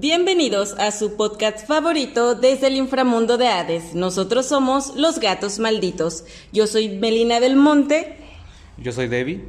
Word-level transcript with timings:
Bienvenidos 0.00 0.74
a 0.78 0.92
su 0.92 1.14
podcast 1.14 1.66
favorito 1.66 2.34
desde 2.34 2.68
el 2.68 2.76
inframundo 2.76 3.36
de 3.36 3.48
Hades. 3.48 3.94
Nosotros 3.94 4.46
somos 4.46 4.96
los 4.96 5.20
gatos 5.20 5.58
malditos. 5.58 6.24
Yo 6.54 6.66
soy 6.66 6.88
Melina 6.88 7.38
del 7.38 7.54
Monte. 7.54 8.16
Yo 8.78 8.92
soy 8.92 9.08
Debbie. 9.08 9.44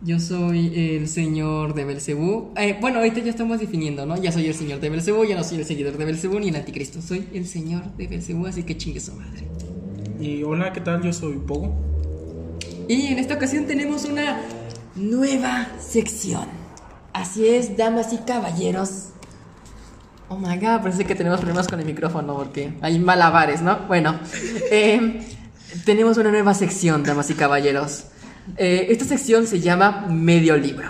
Yo 0.00 0.18
soy 0.18 0.72
el 0.74 1.06
señor 1.06 1.74
de 1.74 1.84
Belcebú. 1.84 2.54
Eh, 2.56 2.78
bueno, 2.80 3.00
ahorita 3.00 3.20
ya 3.20 3.28
estamos 3.28 3.60
definiendo, 3.60 4.06
¿no? 4.06 4.16
Ya 4.16 4.32
soy 4.32 4.46
el 4.46 4.54
señor 4.54 4.80
de 4.80 4.88
Belcebú, 4.88 5.26
ya 5.26 5.36
no 5.36 5.44
soy 5.44 5.58
el 5.58 5.66
seguidor 5.66 5.98
de 5.98 6.04
Belcebú 6.06 6.40
ni 6.40 6.48
el 6.48 6.56
anticristo. 6.56 7.02
Soy 7.02 7.28
el 7.34 7.46
señor 7.46 7.94
de 7.98 8.06
Belcebú, 8.06 8.46
así 8.46 8.62
que 8.62 8.78
chingue 8.78 9.00
su 9.00 9.12
madre. 9.12 9.46
Y 10.18 10.42
hola, 10.44 10.72
¿qué 10.72 10.80
tal? 10.80 11.02
Yo 11.02 11.12
soy 11.12 11.36
Pogo. 11.36 11.74
Y 12.88 13.08
en 13.08 13.18
esta 13.18 13.34
ocasión 13.34 13.66
tenemos 13.66 14.06
una 14.06 14.40
nueva 14.96 15.68
sección. 15.78 16.59
Así 17.12 17.48
es, 17.48 17.76
damas 17.76 18.12
y 18.12 18.18
caballeros. 18.18 19.08
Oh 20.28 20.36
my 20.36 20.56
god, 20.58 20.80
parece 20.80 21.04
que 21.04 21.16
tenemos 21.16 21.40
problemas 21.40 21.66
con 21.66 21.80
el 21.80 21.86
micrófono 21.86 22.36
porque 22.36 22.74
hay 22.82 23.00
malabares, 23.00 23.62
¿no? 23.62 23.80
Bueno, 23.88 24.20
eh, 24.70 25.26
tenemos 25.84 26.18
una 26.18 26.30
nueva 26.30 26.54
sección, 26.54 27.02
damas 27.02 27.28
y 27.30 27.34
caballeros. 27.34 28.04
Eh, 28.56 28.86
esta 28.90 29.04
sección 29.04 29.48
se 29.48 29.60
llama 29.60 30.06
Medio 30.08 30.56
Libro. 30.56 30.88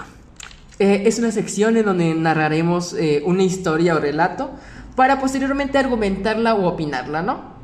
Eh, 0.79 1.05
es 1.07 1.19
una 1.19 1.33
sección 1.33 1.79
en 1.79 1.87
donde 1.87 2.15
narraremos 2.15 2.95
una 3.25 3.43
historia 3.43 3.95
o 3.95 3.99
relato 3.99 4.51
para 4.95 5.19
posteriormente 5.19 5.79
argumentarla 5.79 6.55
o 6.55 6.67
opinarla, 6.67 7.23
¿no? 7.23 7.61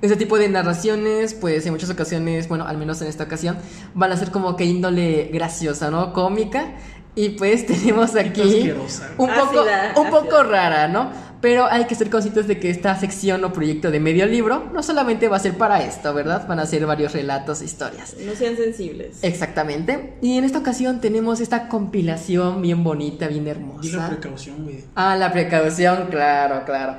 Este 0.00 0.16
tipo 0.16 0.38
de 0.38 0.48
narraciones, 0.48 1.34
pues 1.34 1.66
en 1.66 1.72
muchas 1.72 1.90
ocasiones, 1.90 2.48
bueno, 2.48 2.66
al 2.66 2.78
menos 2.78 3.02
en 3.02 3.08
esta 3.08 3.24
ocasión, 3.24 3.58
van 3.94 4.12
a 4.12 4.16
ser 4.16 4.30
como 4.30 4.56
que 4.56 4.64
índole 4.64 5.30
graciosa, 5.32 5.90
¿no? 5.90 6.14
Cómica. 6.14 6.74
Y 7.16 7.30
pues 7.30 7.66
tenemos 7.66 8.14
aquí 8.14 8.42
asquerosa. 8.42 9.10
un 9.18 9.28
poco, 9.28 9.60
Ácida, 9.60 9.92
un 9.96 10.10
poco 10.10 10.36
ácida. 10.36 10.42
rara, 10.44 10.88
¿no? 10.88 11.10
Pero 11.40 11.66
hay 11.66 11.84
que 11.86 11.94
ser 11.94 12.08
conscientes 12.10 12.46
de 12.46 12.58
que 12.58 12.70
esta 12.70 12.98
sección 12.98 13.44
o 13.44 13.52
proyecto 13.52 13.90
de 13.90 14.00
medio 14.00 14.26
libro 14.26 14.64
no 14.72 14.82
solamente 14.82 15.28
va 15.28 15.36
a 15.36 15.40
ser 15.40 15.56
para 15.56 15.82
esto, 15.82 16.12
¿verdad? 16.14 16.46
Van 16.48 16.58
a 16.60 16.66
ser 16.66 16.86
varios 16.86 17.12
relatos 17.12 17.60
e 17.62 17.66
historias. 17.66 18.16
No 18.24 18.34
sean 18.34 18.56
sensibles. 18.56 19.18
Exactamente. 19.22 20.14
Y 20.22 20.38
en 20.38 20.44
esta 20.44 20.58
ocasión 20.58 21.00
tenemos 21.00 21.40
esta 21.40 21.68
compilación 21.68 22.62
bien 22.62 22.82
bonita, 22.84 23.28
bien 23.28 23.42
Y 23.42 23.46
la 23.46 23.50
hermosa. 23.52 24.08
precaución, 24.08 24.64
güey. 24.64 24.84
Ah, 24.94 25.16
la 25.16 25.32
precaución, 25.32 26.08
claro, 26.10 26.64
claro. 26.64 26.96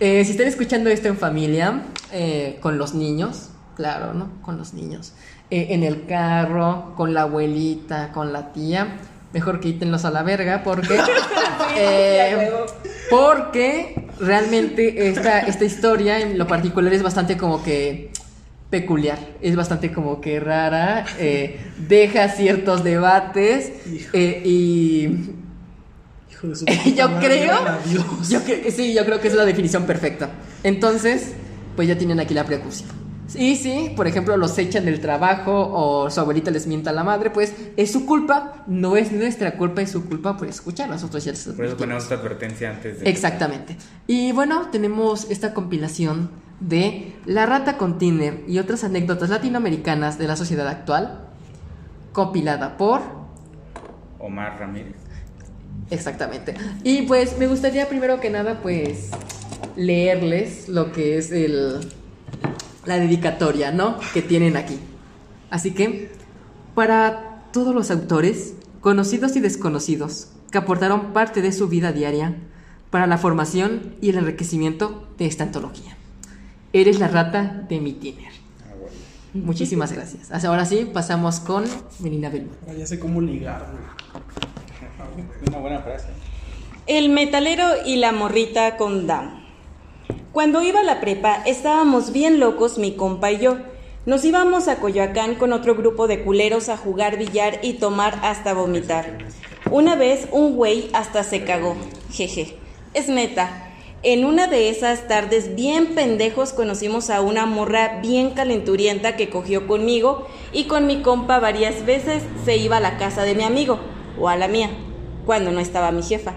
Eh, 0.00 0.24
si 0.24 0.32
están 0.32 0.46
escuchando 0.48 0.88
esto 0.90 1.08
en 1.08 1.16
familia, 1.18 1.82
eh, 2.12 2.58
con 2.62 2.78
los 2.78 2.94
niños, 2.94 3.50
claro, 3.76 4.14
¿no? 4.14 4.30
Con 4.42 4.56
los 4.56 4.72
niños. 4.72 5.12
Eh, 5.50 5.68
en 5.70 5.82
el 5.82 6.06
carro, 6.06 6.94
con 6.96 7.12
la 7.12 7.22
abuelita, 7.22 8.10
con 8.12 8.32
la 8.32 8.52
tía, 8.52 8.96
mejor 9.32 9.60
quítenlos 9.60 10.04
a 10.04 10.10
la 10.10 10.22
verga 10.22 10.62
porque... 10.62 10.98
eh, 11.76 12.50
porque 13.10 14.06
realmente 14.20 15.08
esta, 15.08 15.40
esta 15.40 15.64
historia 15.64 16.20
en 16.20 16.38
lo 16.38 16.46
particular 16.46 16.92
es 16.92 17.02
bastante 17.02 17.36
como 17.36 17.62
que 17.62 18.10
peculiar, 18.70 19.18
es 19.42 19.56
bastante 19.56 19.92
como 19.92 20.20
que 20.20 20.38
rara, 20.38 21.04
eh, 21.18 21.58
deja 21.88 22.28
ciertos 22.28 22.84
debates 22.84 23.72
eh, 24.12 24.42
y 24.44 25.34
Hijo 26.30 26.46
de 26.46 26.54
su 26.54 26.64
yo 26.96 27.18
creo, 27.18 27.58
yo 27.90 28.40
sí, 28.70 28.94
yo 28.94 29.04
creo 29.04 29.20
que 29.20 29.28
es 29.28 29.34
la 29.34 29.44
definición 29.44 29.84
perfecta. 29.86 30.30
Entonces, 30.62 31.32
pues 31.74 31.88
ya 31.88 31.98
tienen 31.98 32.20
aquí 32.20 32.34
la 32.34 32.44
precaución. 32.44 32.99
Y 33.34 33.56
si, 33.56 33.92
por 33.96 34.06
ejemplo, 34.06 34.36
los 34.36 34.56
echan 34.58 34.84
del 34.84 35.00
trabajo 35.00 35.52
o 35.72 36.10
su 36.10 36.20
abuelita 36.20 36.50
les 36.50 36.66
mienta 36.66 36.90
a 36.90 36.92
la 36.92 37.04
madre, 37.04 37.30
pues 37.30 37.54
es 37.76 37.92
su 37.92 38.06
culpa, 38.06 38.64
no 38.66 38.96
es 38.96 39.12
nuestra 39.12 39.56
culpa, 39.56 39.82
es 39.82 39.90
su 39.90 40.06
culpa 40.06 40.36
por 40.36 40.48
escuchar. 40.48 40.88
Nosotros 40.88 41.24
ya 41.24 41.32
les 41.32 41.44
Por 41.44 41.64
eso 41.64 41.76
ponemos 41.76 42.04
esta 42.04 42.16
advertencia 42.16 42.70
antes 42.70 43.00
de. 43.00 43.08
Exactamente. 43.08 43.76
Y 44.06 44.32
bueno, 44.32 44.68
tenemos 44.70 45.30
esta 45.30 45.54
compilación 45.54 46.30
de 46.60 47.14
La 47.24 47.46
rata 47.46 47.78
con 47.78 47.98
Tiner 47.98 48.44
y 48.46 48.58
otras 48.58 48.84
anécdotas 48.84 49.30
latinoamericanas 49.30 50.18
de 50.18 50.26
la 50.26 50.36
sociedad 50.36 50.68
actual, 50.68 51.28
compilada 52.12 52.76
por 52.76 53.00
Omar 54.18 54.58
Ramírez. 54.58 54.96
Exactamente. 55.90 56.54
Y 56.84 57.02
pues 57.02 57.38
me 57.38 57.46
gustaría 57.46 57.88
primero 57.88 58.20
que 58.20 58.30
nada 58.30 58.60
pues 58.62 59.10
leerles 59.76 60.68
lo 60.68 60.92
que 60.92 61.18
es 61.18 61.32
el 61.32 61.80
la 62.84 62.98
dedicatoria, 62.98 63.72
¿no? 63.72 63.96
que 64.14 64.22
tienen 64.22 64.56
aquí. 64.56 64.78
Así 65.50 65.72
que 65.72 66.12
para 66.74 67.44
todos 67.52 67.74
los 67.74 67.90
autores, 67.90 68.54
conocidos 68.80 69.36
y 69.36 69.40
desconocidos, 69.40 70.28
que 70.50 70.58
aportaron 70.58 71.12
parte 71.12 71.42
de 71.42 71.52
su 71.52 71.68
vida 71.68 71.92
diaria 71.92 72.36
para 72.90 73.06
la 73.06 73.18
formación 73.18 73.94
y 74.00 74.10
el 74.10 74.18
enriquecimiento 74.18 75.08
de 75.18 75.26
esta 75.26 75.44
antología. 75.44 75.96
Eres 76.72 76.98
la 76.98 77.08
rata 77.08 77.64
de 77.68 77.80
mi 77.80 77.92
tiner. 77.92 78.32
Ah, 78.64 78.74
bueno. 78.78 79.46
Muchísimas 79.46 79.92
gracias. 79.92 80.44
Ahora 80.44 80.64
sí, 80.64 80.88
pasamos 80.92 81.40
con 81.40 81.64
Melina 82.00 82.28
Belmont. 82.30 82.56
Ah, 82.68 82.72
Ya 82.76 82.86
sé 82.86 82.98
cómo 82.98 83.20
ligar. 83.20 83.66
Una 85.46 85.58
buena 85.58 85.80
frase. 85.80 86.08
El 86.86 87.10
metalero 87.10 87.64
y 87.84 87.96
la 87.96 88.12
morrita 88.12 88.76
con 88.76 89.06
Down. 89.06 89.39
Cuando 90.32 90.62
iba 90.62 90.78
a 90.78 90.84
la 90.84 91.00
prepa, 91.00 91.42
estábamos 91.44 92.12
bien 92.12 92.38
locos 92.38 92.78
mi 92.78 92.94
compa 92.94 93.32
y 93.32 93.38
yo. 93.38 93.56
Nos 94.06 94.24
íbamos 94.24 94.68
a 94.68 94.76
Coyoacán 94.76 95.34
con 95.34 95.52
otro 95.52 95.74
grupo 95.74 96.06
de 96.06 96.22
culeros 96.22 96.68
a 96.68 96.76
jugar 96.76 97.18
billar 97.18 97.58
y 97.62 97.74
tomar 97.74 98.20
hasta 98.22 98.54
vomitar. 98.54 99.18
Una 99.72 99.96
vez 99.96 100.28
un 100.30 100.54
güey 100.54 100.88
hasta 100.92 101.24
se 101.24 101.42
cagó. 101.42 101.74
Jeje. 102.12 102.56
Es 102.94 103.08
neta. 103.08 103.72
En 104.04 104.24
una 104.24 104.46
de 104.46 104.70
esas 104.70 105.08
tardes 105.08 105.56
bien 105.56 105.96
pendejos 105.96 106.52
conocimos 106.52 107.10
a 107.10 107.22
una 107.22 107.44
morra 107.44 107.98
bien 108.00 108.30
calenturienta 108.30 109.16
que 109.16 109.30
cogió 109.30 109.66
conmigo 109.66 110.28
y 110.52 110.64
con 110.64 110.86
mi 110.86 111.02
compa 111.02 111.40
varias 111.40 111.84
veces 111.84 112.22
se 112.44 112.56
iba 112.56 112.76
a 112.76 112.80
la 112.80 112.98
casa 112.98 113.24
de 113.24 113.34
mi 113.34 113.42
amigo 113.42 113.80
o 114.16 114.28
a 114.28 114.36
la 114.36 114.46
mía, 114.46 114.70
cuando 115.26 115.50
no 115.50 115.58
estaba 115.58 115.90
mi 115.90 116.04
jefa. 116.04 116.34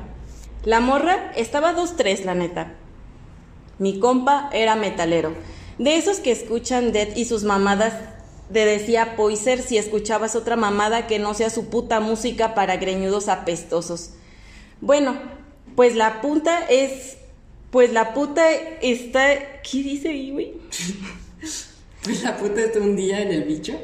La 0.64 0.80
morra 0.80 1.32
estaba 1.36 1.74
dos 1.74 1.96
tres, 1.96 2.26
la 2.26 2.34
neta. 2.34 2.74
Mi 3.84 4.00
compa 4.00 4.50
era 4.54 4.78
metalero, 4.78 5.34
de 5.78 5.98
esos 5.98 6.22
que 6.22 6.32
escuchan 6.32 6.94
Dead 6.94 7.18
y 7.18 7.26
sus 7.26 7.44
mamadas. 7.44 7.94
De 8.50 8.64
decía 8.64 9.18
Poiser 9.18 9.62
si 9.62 9.78
escuchabas 9.78 10.38
otra 10.38 10.56
mamada 10.56 11.06
que 11.06 11.20
no 11.20 11.34
sea 11.34 11.50
su 11.50 11.66
puta 11.68 12.00
música 12.00 12.56
para 12.56 12.78
greñudos 12.78 13.28
apestosos. 13.28 14.12
Bueno, 14.80 15.18
pues 15.76 15.98
la 15.98 16.22
punta 16.22 16.66
es. 16.70 17.18
Pues 17.72 17.92
la 17.92 18.14
puta 18.14 18.50
está. 18.54 19.62
¿Qué 19.70 19.84
dice 19.84 20.08
ahí, 20.08 20.32
güey? 20.32 20.54
La 22.24 22.38
puta 22.38 22.62
está 22.62 22.80
un 22.80 22.96
día 22.96 23.22
en 23.22 23.34
el 23.34 23.44
bicho. 23.44 23.78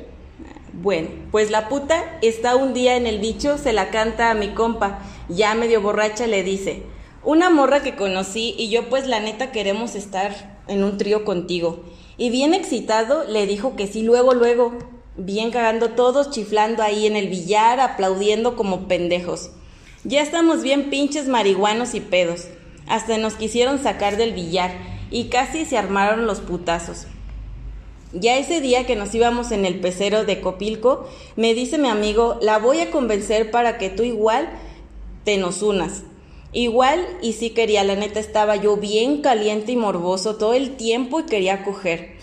Bueno, 0.71 1.09
pues 1.29 1.51
la 1.51 1.67
puta 1.67 2.17
está 2.21 2.55
un 2.55 2.73
día 2.73 2.95
en 2.95 3.05
el 3.05 3.19
bicho, 3.19 3.57
se 3.57 3.73
la 3.73 3.89
canta 3.89 4.29
a 4.29 4.33
mi 4.33 4.53
compa, 4.53 4.99
ya 5.27 5.55
medio 5.55 5.81
borracha 5.81 6.25
le 6.25 6.43
dice, 6.43 6.83
una 7.23 7.49
morra 7.49 7.83
que 7.83 7.95
conocí 7.95 8.55
y 8.57 8.69
yo 8.69 8.89
pues 8.89 9.07
la 9.07 9.19
neta 9.19 9.51
queremos 9.51 9.95
estar 9.95 10.59
en 10.67 10.83
un 10.83 10.97
trío 10.97 11.25
contigo. 11.25 11.83
Y 12.17 12.29
bien 12.29 12.53
excitado 12.53 13.23
le 13.25 13.45
dijo 13.45 13.75
que 13.75 13.87
sí 13.87 14.03
luego, 14.03 14.33
luego, 14.33 14.77
bien 15.17 15.51
cagando 15.51 15.89
todos, 15.91 16.31
chiflando 16.31 16.83
ahí 16.83 17.05
en 17.05 17.15
el 17.15 17.27
billar, 17.27 17.79
aplaudiendo 17.79 18.55
como 18.55 18.87
pendejos. 18.87 19.51
Ya 20.03 20.21
estamos 20.21 20.63
bien 20.63 20.89
pinches 20.89 21.27
marihuanos 21.27 21.93
y 21.93 21.99
pedos. 21.99 22.47
Hasta 22.87 23.17
nos 23.17 23.35
quisieron 23.35 23.79
sacar 23.79 24.17
del 24.17 24.33
billar 24.33 24.71
y 25.11 25.25
casi 25.25 25.65
se 25.65 25.77
armaron 25.77 26.25
los 26.25 26.39
putazos. 26.39 27.07
Ya 28.13 28.37
ese 28.37 28.59
día 28.59 28.87
que 28.87 28.95
nos 28.95 29.13
íbamos 29.13 29.51
en 29.51 29.65
el 29.65 29.79
pecero 29.79 30.25
de 30.25 30.41
Copilco, 30.41 31.07
me 31.35 31.53
dice 31.53 31.77
mi 31.77 31.89
amigo, 31.89 32.39
la 32.41 32.57
voy 32.57 32.79
a 32.79 32.89
convencer 32.89 33.51
para 33.51 33.77
que 33.77 33.89
tú 33.89 34.03
igual 34.03 34.49
te 35.25 35.37
nos 35.37 35.61
unas. 35.61 36.03
Igual, 36.51 37.05
y 37.21 37.33
sí 37.33 37.51
quería, 37.51 37.83
la 37.83 37.95
neta 37.95 38.19
estaba 38.19 38.55
yo 38.55 38.77
bien 38.77 39.21
caliente 39.21 39.71
y 39.71 39.75
morboso 39.75 40.35
todo 40.37 40.53
el 40.53 40.71
tiempo 40.77 41.19
y 41.19 41.25
quería 41.25 41.63
coger. 41.63 42.17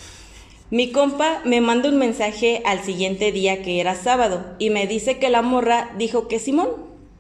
Mi 0.71 0.91
compa 0.91 1.41
me 1.45 1.61
manda 1.61 1.89
un 1.89 1.97
mensaje 1.97 2.61
al 2.65 2.83
siguiente 2.83 3.31
día 3.31 3.63
que 3.63 3.81
era 3.81 3.95
sábado 3.95 4.45
y 4.59 4.71
me 4.71 4.89
dice 4.89 5.19
que 5.19 5.31
la 5.31 5.43
morra 5.43 5.91
dijo 5.97 6.27
que 6.27 6.41
Simón, 6.41 6.69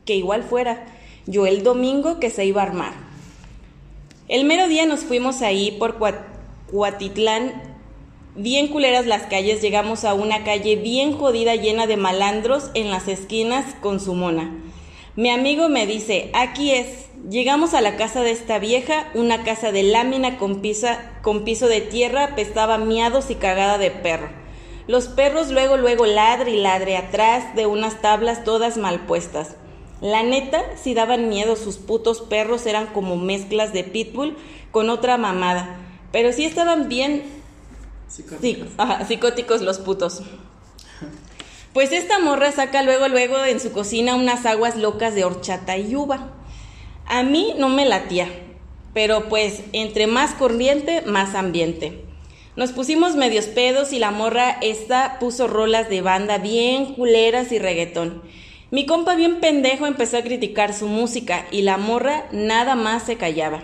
que 0.05 0.17
igual 0.17 0.43
fuera. 0.43 0.85
Yo 1.26 1.47
el 1.47 1.62
domingo 1.62 2.19
que 2.19 2.31
se 2.31 2.44
iba 2.44 2.62
a 2.62 2.67
armar. 2.67 2.93
El 4.26 4.44
mero 4.44 4.67
día 4.67 4.85
nos 4.87 5.05
fuimos 5.05 5.43
ahí 5.43 5.70
por 5.79 5.99
Cua- 5.99 6.26
Cuatitlán 6.70 7.76
Bien 8.38 8.69
culeras 8.69 9.06
las 9.06 9.23
calles, 9.23 9.62
llegamos 9.62 10.05
a 10.05 10.12
una 10.12 10.44
calle 10.44 10.76
bien 10.76 11.17
jodida 11.17 11.55
llena 11.55 11.87
de 11.87 11.97
malandros 11.97 12.70
en 12.75 12.91
las 12.91 13.08
esquinas 13.08 13.64
con 13.81 13.99
su 13.99 14.12
mona. 14.12 14.53
Mi 15.17 15.31
amigo 15.31 15.69
me 15.69 15.87
dice, 15.87 16.31
aquí 16.35 16.73
es. 16.73 17.07
Llegamos 17.29 17.75
a 17.75 17.81
la 17.81 17.97
casa 17.97 18.21
de 18.21 18.31
esta 18.31 18.59
vieja, 18.59 19.09
una 19.15 19.43
casa 19.43 19.73
de 19.73 19.83
lámina 19.83 20.39
con, 20.39 20.61
pisa- 20.61 21.19
con 21.23 21.45
piso 21.45 21.67
de 21.67 21.81
tierra, 21.81 22.25
apestaba 22.25 22.79
miados 22.79 23.31
y 23.31 23.35
cagada 23.35 23.79
de 23.79 23.91
perro. 23.91 24.29
Los 24.87 25.09
perros 25.09 25.51
luego, 25.51 25.77
luego 25.77 26.07
ladre 26.07 26.53
y 26.53 26.61
ladre 26.61 26.97
atrás 26.97 27.57
de 27.57 27.67
unas 27.67 28.01
tablas 28.01 28.45
todas 28.45 28.77
mal 28.77 29.01
puestas. 29.07 29.57
La 30.01 30.23
neta, 30.23 30.63
si 30.81 30.95
daban 30.95 31.29
miedo, 31.29 31.57
sus 31.57 31.79
putos 31.79 32.21
perros 32.21 32.67
eran 32.67 32.87
como 32.89 33.17
mezclas 33.17 33.73
de 33.73 33.83
pitbull 33.83 34.37
con 34.71 34.91
otra 34.91 35.17
mamada. 35.17 35.79
Pero 36.13 36.33
sí 36.33 36.45
estaban 36.45 36.89
bien 36.89 37.25
Sí, 38.41 38.63
ajá, 38.77 39.05
psicóticos 39.05 39.63
los 39.63 39.79
putos. 39.79 40.23
Pues 41.76 41.93
esta 41.93 42.19
morra 42.19 42.52
saca 42.52 42.82
luego, 42.82 43.06
luego 43.06 43.44
en 43.44 43.61
su 43.61 43.70
cocina 43.70 44.14
unas 44.14 44.46
aguas 44.46 44.76
locas 44.76 45.14
de 45.14 45.25
horchata 45.25 45.76
y 45.76 45.94
uva. 45.94 46.32
A 47.05 47.23
mí 47.23 47.52
no 47.58 47.69
me 47.69 47.84
latía, 47.84 48.31
pero 48.94 49.28
pues 49.28 49.61
entre 49.75 50.06
más 50.06 50.32
corriente, 50.32 51.02
más 51.02 51.34
ambiente. 51.34 52.00
Nos 52.56 52.73
pusimos 52.73 53.14
medios 53.14 53.44
pedos 53.44 53.93
y 53.93 53.99
la 53.99 54.11
morra 54.11 54.56
esta 54.62 55.19
puso 55.19 55.49
rolas 55.49 55.90
de 55.90 56.00
banda 56.00 56.38
bien 56.38 56.94
culeras 56.94 57.52
y 57.52 57.58
reggaetón. 57.58 58.22
Mi 58.70 58.87
compa 58.87 59.14
bien 59.14 59.40
pendejo 59.40 59.87
empezó 59.87 60.17
a 60.17 60.22
criticar 60.22 60.72
su 60.72 60.87
música 60.87 61.44
y 61.50 61.61
la 61.61 61.76
morra 61.76 62.25
nada 62.32 62.75
más 62.75 63.02
se 63.02 63.19
callaba. 63.19 63.61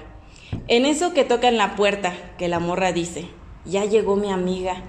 En 0.69 0.85
eso 0.85 1.15
que 1.15 1.25
tocan 1.25 1.57
la 1.57 1.77
puerta, 1.77 2.13
que 2.37 2.49
la 2.49 2.59
morra 2.59 2.93
dice, 2.93 3.29
ya 3.65 3.87
llegó 3.87 4.17
mi 4.17 4.31
amiga. 4.31 4.83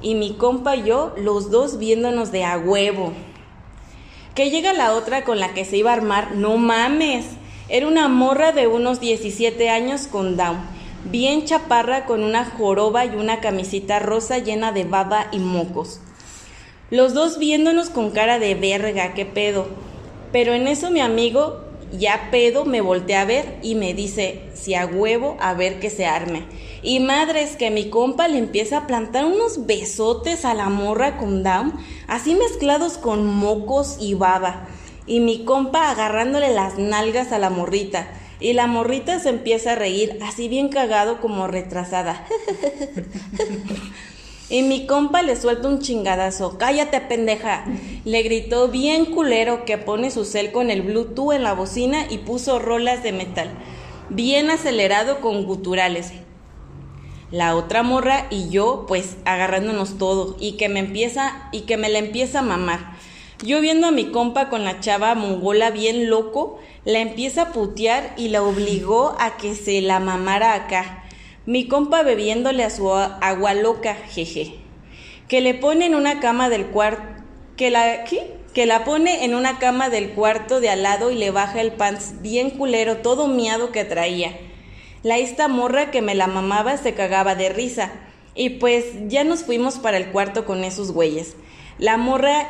Y 0.00 0.14
mi 0.14 0.34
compa 0.34 0.76
y 0.76 0.84
yo, 0.84 1.12
los 1.16 1.50
dos 1.50 1.78
viéndonos 1.78 2.30
de 2.32 2.44
a 2.44 2.58
huevo. 2.58 3.12
Que 4.34 4.50
llega 4.50 4.72
la 4.72 4.94
otra 4.94 5.24
con 5.24 5.40
la 5.40 5.54
que 5.54 5.64
se 5.64 5.76
iba 5.76 5.90
a 5.90 5.94
armar, 5.94 6.36
no 6.36 6.56
mames. 6.56 7.26
Era 7.68 7.86
una 7.86 8.08
morra 8.08 8.52
de 8.52 8.66
unos 8.66 9.00
17 9.00 9.68
años 9.68 10.06
con 10.06 10.36
Down, 10.36 10.58
bien 11.04 11.44
chaparra 11.44 12.06
con 12.06 12.22
una 12.22 12.44
joroba 12.44 13.04
y 13.04 13.10
una 13.10 13.40
camisita 13.40 13.98
rosa 13.98 14.38
llena 14.38 14.72
de 14.72 14.84
baba 14.84 15.28
y 15.32 15.38
mocos. 15.38 16.00
Los 16.90 17.12
dos 17.12 17.38
viéndonos 17.38 17.90
con 17.90 18.10
cara 18.10 18.38
de 18.38 18.54
verga, 18.54 19.12
qué 19.12 19.26
pedo. 19.26 19.66
Pero 20.32 20.54
en 20.54 20.66
eso 20.66 20.90
mi 20.90 21.00
amigo, 21.00 21.64
ya 21.92 22.28
pedo, 22.30 22.64
me 22.64 22.80
voltea 22.80 23.22
a 23.22 23.26
ver 23.26 23.58
y 23.62 23.74
me 23.74 23.92
dice, 23.92 24.42
si 24.54 24.74
a 24.74 24.86
huevo, 24.86 25.36
a 25.40 25.52
ver 25.52 25.80
que 25.80 25.90
se 25.90 26.06
arme. 26.06 26.44
Y 26.82 27.00
madres, 27.00 27.56
que 27.56 27.70
mi 27.70 27.90
compa 27.90 28.28
le 28.28 28.38
empieza 28.38 28.78
a 28.78 28.86
plantar 28.86 29.24
unos 29.24 29.66
besotes 29.66 30.44
a 30.44 30.54
la 30.54 30.68
morra 30.68 31.16
con 31.16 31.42
Down, 31.42 31.74
así 32.06 32.34
mezclados 32.34 32.98
con 32.98 33.26
mocos 33.26 33.96
y 34.00 34.14
baba. 34.14 34.68
Y 35.06 35.20
mi 35.20 35.44
compa 35.44 35.90
agarrándole 35.90 36.54
las 36.54 36.78
nalgas 36.78 37.32
a 37.32 37.38
la 37.38 37.50
morrita. 37.50 38.08
Y 38.40 38.52
la 38.52 38.68
morrita 38.68 39.18
se 39.18 39.30
empieza 39.30 39.72
a 39.72 39.74
reír, 39.74 40.18
así 40.22 40.48
bien 40.48 40.68
cagado 40.68 41.20
como 41.20 41.48
retrasada. 41.48 42.24
y 44.48 44.62
mi 44.62 44.86
compa 44.86 45.22
le 45.22 45.34
suelta 45.34 45.66
un 45.66 45.80
chingadazo. 45.80 46.58
Cállate, 46.58 47.00
pendeja. 47.00 47.64
Le 48.04 48.22
gritó 48.22 48.68
bien 48.68 49.06
culero 49.06 49.64
que 49.64 49.78
pone 49.78 50.12
su 50.12 50.24
cel 50.24 50.52
con 50.52 50.70
el 50.70 50.82
Bluetooth 50.82 51.32
en 51.32 51.42
la 51.42 51.54
bocina 51.54 52.06
y 52.08 52.18
puso 52.18 52.60
rolas 52.60 53.02
de 53.02 53.10
metal. 53.10 53.50
Bien 54.10 54.50
acelerado 54.50 55.20
con 55.20 55.44
guturales 55.44 56.12
la 57.30 57.54
otra 57.56 57.82
morra 57.82 58.26
y 58.30 58.48
yo 58.48 58.84
pues 58.88 59.16
agarrándonos 59.24 59.98
todo 59.98 60.36
y 60.40 60.52
que 60.52 60.68
me 60.68 60.80
empieza 60.80 61.48
y 61.52 61.62
que 61.62 61.76
me 61.76 61.88
la 61.88 61.98
empieza 61.98 62.40
a 62.40 62.42
mamar. 62.42 62.96
Yo 63.44 63.60
viendo 63.60 63.86
a 63.86 63.92
mi 63.92 64.06
compa 64.06 64.48
con 64.48 64.64
la 64.64 64.80
chava 64.80 65.14
mongola 65.14 65.70
bien 65.70 66.10
loco, 66.10 66.58
la 66.84 66.98
empieza 66.98 67.42
a 67.42 67.52
putear 67.52 68.14
y 68.16 68.30
la 68.30 68.42
obligó 68.42 69.14
a 69.20 69.36
que 69.36 69.54
se 69.54 69.80
la 69.80 70.00
mamara 70.00 70.54
acá. 70.54 71.04
Mi 71.46 71.68
compa 71.68 72.02
bebiéndole 72.02 72.64
a 72.64 72.70
su 72.70 72.92
agua 72.92 73.54
loca, 73.54 73.94
jeje. 73.94 74.56
Que 75.28 75.40
le 75.40 75.54
pone 75.54 75.86
en 75.86 75.94
una 75.94 76.18
cama 76.20 76.48
del 76.48 76.66
cuarto, 76.66 77.22
que 77.56 77.70
la 77.70 78.04
que 78.54 78.66
la 78.66 78.84
pone 78.84 79.24
en 79.24 79.34
una 79.34 79.58
cama 79.58 79.88
del 79.88 80.10
cuarto 80.10 80.60
de 80.60 80.70
al 80.70 80.82
lado 80.82 81.10
y 81.12 81.14
le 81.14 81.30
baja 81.30 81.60
el 81.60 81.72
pants 81.72 82.20
bien 82.22 82.50
culero, 82.50 82.98
todo 82.98 83.28
miado 83.28 83.70
que 83.70 83.84
traía. 83.84 84.36
La 85.02 85.18
esta 85.18 85.46
morra 85.48 85.90
que 85.90 86.02
me 86.02 86.14
la 86.14 86.26
mamaba 86.26 86.76
se 86.76 86.94
cagaba 86.94 87.34
de 87.34 87.50
risa. 87.50 87.92
Y 88.34 88.50
pues 88.50 88.84
ya 89.08 89.24
nos 89.24 89.44
fuimos 89.44 89.78
para 89.78 89.96
el 89.96 90.08
cuarto 90.08 90.44
con 90.44 90.64
esos 90.64 90.92
güeyes. 90.92 91.34
La 91.78 91.96
morra, 91.96 92.48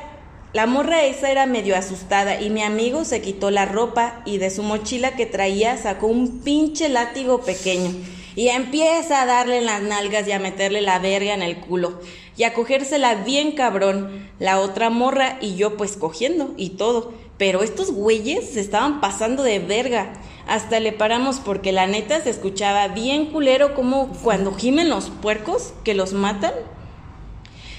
la 0.52 0.66
morra 0.66 1.04
esa 1.04 1.30
era 1.30 1.46
medio 1.46 1.76
asustada 1.76 2.40
y 2.40 2.50
mi 2.50 2.62
amigo 2.62 3.04
se 3.04 3.20
quitó 3.20 3.50
la 3.50 3.66
ropa 3.66 4.22
y 4.24 4.38
de 4.38 4.50
su 4.50 4.62
mochila 4.62 5.16
que 5.16 5.26
traía 5.26 5.76
sacó 5.76 6.06
un 6.06 6.40
pinche 6.40 6.88
látigo 6.88 7.42
pequeño. 7.42 7.90
Y 8.34 8.48
empieza 8.48 9.20
a 9.20 9.26
darle 9.26 9.60
las 9.62 9.82
nalgas 9.82 10.28
y 10.28 10.32
a 10.32 10.38
meterle 10.38 10.80
la 10.80 10.98
verga 11.00 11.34
en 11.34 11.42
el 11.42 11.56
culo. 11.58 12.00
Y 12.36 12.44
a 12.44 12.54
cogérsela 12.54 13.16
bien 13.16 13.52
cabrón. 13.52 14.30
La 14.38 14.60
otra 14.60 14.90
morra 14.90 15.38
y 15.40 15.56
yo 15.56 15.76
pues 15.76 15.96
cogiendo 15.96 16.54
y 16.56 16.70
todo. 16.70 17.12
Pero 17.36 17.62
estos 17.62 17.90
güeyes 17.90 18.48
se 18.50 18.60
estaban 18.60 19.00
pasando 19.00 19.42
de 19.42 19.58
verga. 19.58 20.12
Hasta 20.48 20.80
le 20.80 20.92
paramos 20.92 21.40
porque 21.40 21.72
la 21.72 21.86
neta 21.86 22.22
se 22.22 22.30
escuchaba 22.30 22.88
bien 22.88 23.26
culero 23.26 23.74
como 23.74 24.08
cuando 24.22 24.54
gimen 24.54 24.88
los 24.88 25.10
puercos 25.10 25.74
que 25.84 25.92
los 25.92 26.14
matan. 26.14 26.54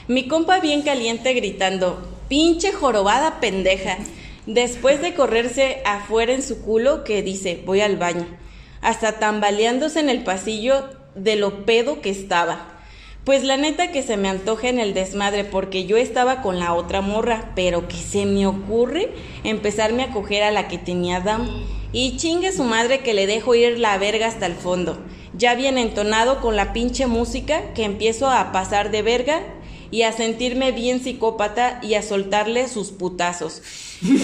Mi 0.07 0.27
compa 0.27 0.59
bien 0.59 0.83
caliente 0.83 1.33
gritando, 1.33 1.99
pinche 2.27 2.71
jorobada 2.71 3.39
pendeja, 3.39 3.97
después 4.45 5.01
de 5.01 5.15
correrse 5.15 5.81
afuera 5.83 6.31
en 6.31 6.43
su 6.43 6.61
culo 6.61 7.03
que 7.03 7.23
dice, 7.23 7.59
voy 7.65 7.81
al 7.81 7.97
baño, 7.97 8.27
hasta 8.81 9.13
tambaleándose 9.13 9.99
en 9.99 10.09
el 10.09 10.23
pasillo 10.23 10.89
de 11.15 11.37
lo 11.37 11.65
pedo 11.65 12.01
que 12.01 12.11
estaba. 12.11 12.67
Pues 13.23 13.43
la 13.43 13.57
neta 13.57 13.91
que 13.91 14.03
se 14.03 14.15
me 14.15 14.29
antoja 14.29 14.69
en 14.69 14.79
el 14.79 14.93
desmadre 14.93 15.43
porque 15.43 15.85
yo 15.85 15.97
estaba 15.97 16.43
con 16.43 16.59
la 16.59 16.75
otra 16.75 17.01
morra, 17.01 17.51
pero 17.55 17.87
que 17.87 17.97
se 17.97 18.27
me 18.27 18.45
ocurre 18.45 19.09
empezarme 19.43 20.03
a 20.03 20.11
coger 20.11 20.43
a 20.43 20.51
la 20.51 20.67
que 20.67 20.77
tenía 20.77 21.19
Dam 21.19 21.78
y 21.91 22.17
chingue 22.17 22.51
su 22.51 22.63
madre 22.63 22.99
que 22.99 23.13
le 23.13 23.27
dejo 23.27 23.55
ir 23.55 23.79
la 23.79 23.97
verga 23.97 24.27
hasta 24.27 24.45
el 24.45 24.53
fondo. 24.53 24.97
Ya 25.33 25.55
bien 25.55 25.77
entonado 25.77 26.41
con 26.41 26.55
la 26.55 26.73
pinche 26.73 27.07
música 27.07 27.73
que 27.73 27.83
empiezo 27.83 28.29
a 28.29 28.51
pasar 28.51 28.91
de 28.91 29.01
verga 29.01 29.41
y 29.91 30.03
a 30.03 30.11
sentirme 30.11 30.71
bien 30.71 31.01
psicópata 31.01 31.79
y 31.81 31.95
a 31.95 32.03
soltarle 32.03 32.67
sus 32.67 32.91
putazos. 32.91 33.61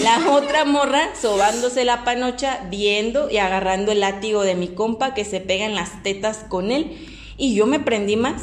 La 0.02 0.30
otra 0.30 0.64
morra 0.64 1.10
sobándose 1.20 1.84
la 1.84 2.04
panocha, 2.04 2.66
viendo 2.70 3.30
y 3.30 3.38
agarrando 3.38 3.92
el 3.92 4.00
látigo 4.00 4.42
de 4.42 4.54
mi 4.54 4.68
compa 4.68 5.14
que 5.14 5.24
se 5.24 5.40
pega 5.40 5.64
en 5.64 5.74
las 5.74 6.02
tetas 6.02 6.44
con 6.48 6.70
él. 6.70 6.96
Y 7.36 7.54
yo 7.54 7.66
me 7.66 7.80
prendí 7.80 8.16
más. 8.16 8.42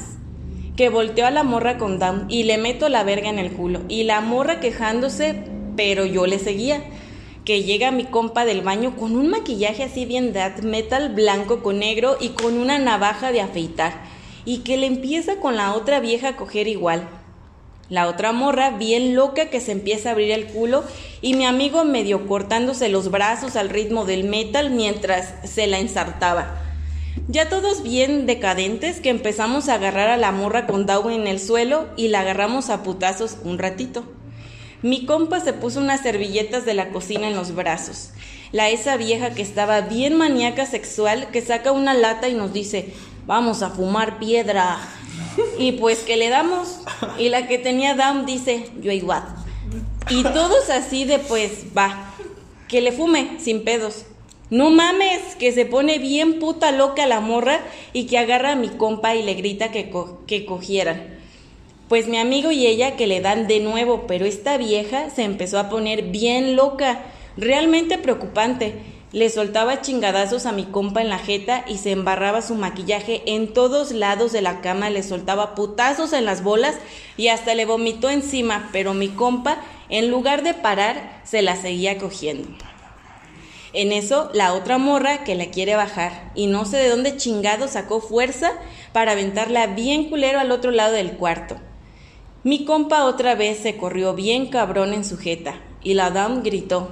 Que 0.75 0.89
volteo 0.89 1.27
a 1.27 1.31
la 1.31 1.43
morra 1.43 1.77
con 1.77 1.99
Down 1.99 2.25
y 2.29 2.43
le 2.43 2.57
meto 2.57 2.89
la 2.89 3.03
verga 3.03 3.29
en 3.29 3.37
el 3.37 3.51
culo. 3.51 3.81
Y 3.89 4.03
la 4.03 4.21
morra 4.21 4.59
quejándose, 4.59 5.35
pero 5.75 6.05
yo 6.05 6.25
le 6.25 6.39
seguía 6.39 6.83
que 7.45 7.63
llega 7.63 7.91
mi 7.91 8.05
compa 8.05 8.45
del 8.45 8.61
baño 8.61 8.95
con 8.95 9.15
un 9.15 9.29
maquillaje 9.29 9.83
así 9.83 10.05
bien 10.05 10.33
death 10.33 10.61
metal 10.61 11.09
blanco 11.09 11.61
con 11.61 11.79
negro 11.79 12.17
y 12.19 12.29
con 12.29 12.57
una 12.57 12.79
navaja 12.79 13.31
de 13.31 13.41
afeitar 13.41 13.93
y 14.45 14.59
que 14.59 14.77
le 14.77 14.87
empieza 14.87 15.37
con 15.37 15.55
la 15.55 15.73
otra 15.73 15.99
vieja 15.99 16.29
a 16.29 16.35
coger 16.35 16.67
igual. 16.67 17.07
La 17.89 18.07
otra 18.07 18.31
morra 18.31 18.71
bien 18.71 19.13
loca 19.13 19.49
que 19.49 19.59
se 19.59 19.73
empieza 19.73 20.09
a 20.09 20.11
abrir 20.13 20.31
el 20.31 20.47
culo 20.47 20.83
y 21.21 21.33
mi 21.33 21.45
amigo 21.45 21.83
medio 21.83 22.27
cortándose 22.27 22.89
los 22.89 23.11
brazos 23.11 23.55
al 23.55 23.69
ritmo 23.69 24.05
del 24.05 24.23
metal 24.23 24.69
mientras 24.71 25.35
se 25.43 25.67
la 25.67 25.79
ensartaba. 25.79 26.61
Ya 27.27 27.49
todos 27.49 27.83
bien 27.83 28.25
decadentes 28.25 28.99
que 28.99 29.09
empezamos 29.09 29.69
a 29.69 29.75
agarrar 29.75 30.09
a 30.09 30.17
la 30.17 30.31
morra 30.31 30.65
con 30.65 30.85
Dow 30.85 31.09
en 31.09 31.27
el 31.27 31.39
suelo 31.39 31.87
y 31.95 32.07
la 32.07 32.21
agarramos 32.21 32.69
a 32.69 32.83
putazos 32.83 33.37
un 33.43 33.59
ratito. 33.59 34.03
Mi 34.83 35.05
compa 35.05 35.39
se 35.39 35.53
puso 35.53 35.79
unas 35.79 36.01
servilletas 36.01 36.65
de 36.65 36.73
la 36.73 36.89
cocina 36.89 37.29
en 37.29 37.35
los 37.35 37.55
brazos. 37.55 38.09
La 38.51 38.69
esa 38.69 38.97
vieja 38.97 39.33
que 39.33 39.41
estaba 39.41 39.79
bien 39.79 40.17
maníaca 40.17 40.65
sexual 40.65 41.31
que 41.31 41.41
saca 41.41 41.71
una 41.71 41.93
lata 41.93 42.27
y 42.27 42.33
nos 42.33 42.51
dice, 42.51 42.93
vamos 43.25 43.63
a 43.63 43.69
fumar 43.69 44.19
piedra. 44.19 44.77
Y 45.57 45.73
pues 45.73 45.99
que 45.99 46.17
le 46.17 46.27
damos. 46.27 46.79
Y 47.17 47.29
la 47.29 47.47
que 47.47 47.57
tenía 47.57 47.95
down 47.95 48.25
dice, 48.25 48.69
yo 48.81 48.91
igual. 48.91 49.23
Y 50.09 50.23
todos 50.23 50.69
así 50.69 51.05
de 51.05 51.19
pues, 51.19 51.67
va, 51.75 52.13
que 52.67 52.81
le 52.81 52.91
fume, 52.91 53.37
sin 53.39 53.63
pedos. 53.63 54.03
No 54.49 54.69
mames, 54.69 55.35
que 55.39 55.53
se 55.53 55.65
pone 55.65 55.97
bien 55.97 56.39
puta 56.39 56.73
loca 56.73 57.07
la 57.07 57.21
morra 57.21 57.61
y 57.93 58.05
que 58.05 58.17
agarra 58.17 58.51
a 58.51 58.55
mi 58.57 58.67
compa 58.67 59.15
y 59.15 59.23
le 59.23 59.35
grita 59.35 59.71
que, 59.71 59.89
que 60.27 60.45
cogieran. 60.45 61.12
Pues 61.89 62.07
mi 62.07 62.17
amigo 62.17 62.51
y 62.51 62.65
ella 62.65 62.95
que 62.95 63.07
le 63.07 63.19
dan 63.19 63.47
de 63.47 63.59
nuevo, 63.59 64.05
pero 64.07 64.25
esta 64.25 64.57
vieja 64.57 65.09
se 65.09 65.23
empezó 65.23 65.59
a 65.59 65.69
poner 65.69 66.03
bien 66.03 66.55
loca, 66.55 67.01
realmente 67.35 67.97
preocupante. 67.97 68.75
Le 69.11 69.29
soltaba 69.29 69.81
chingadazos 69.81 70.45
a 70.45 70.53
mi 70.53 70.63
compa 70.63 71.01
en 71.01 71.09
la 71.09 71.19
jeta 71.19 71.65
y 71.67 71.77
se 71.77 71.91
embarraba 71.91 72.41
su 72.41 72.55
maquillaje 72.55 73.21
en 73.27 73.53
todos 73.53 73.91
lados 73.91 74.31
de 74.31 74.41
la 74.41 74.61
cama, 74.61 74.89
le 74.89 75.03
soltaba 75.03 75.55
putazos 75.55 76.13
en 76.13 76.25
las 76.25 76.41
bolas 76.41 76.75
y 77.17 77.27
hasta 77.27 77.53
le 77.53 77.65
vomitó 77.65 78.09
encima, 78.09 78.69
pero 78.71 78.93
mi 78.93 79.09
compa, 79.09 79.57
en 79.89 80.09
lugar 80.09 80.41
de 80.41 80.55
parar, 80.55 81.21
se 81.25 81.43
la 81.43 81.57
seguía 81.57 81.99
cogiendo. 81.99 82.47
En 83.73 83.91
eso, 83.91 84.31
la 84.33 84.53
otra 84.53 84.77
morra 84.77 85.23
que 85.23 85.35
la 85.35 85.47
quiere 85.47 85.75
bajar 85.75 86.31
y 86.33 86.47
no 86.47 86.63
sé 86.63 86.77
de 86.77 86.89
dónde 86.89 87.17
chingado 87.17 87.67
sacó 87.67 88.01
fuerza 88.01 88.53
para 88.93 89.11
aventarla 89.11 89.67
bien 89.67 90.09
culero 90.09 90.39
al 90.39 90.51
otro 90.51 90.71
lado 90.71 90.93
del 90.93 91.11
cuarto. 91.13 91.59
Mi 92.45 92.65
compa 92.65 93.05
otra 93.05 93.35
vez 93.35 93.59
se 93.59 93.77
corrió 93.77 94.13
bien 94.13 94.47
cabrón 94.47 94.93
en 94.93 95.05
su 95.05 95.17
jeta 95.17 95.61
y 95.81 95.93
la 95.93 96.11
dam 96.11 96.43
gritó, 96.43 96.89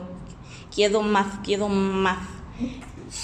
quiero 0.73 1.01
más, 1.01 1.39
quiero 1.43 1.67
más. 1.67 2.19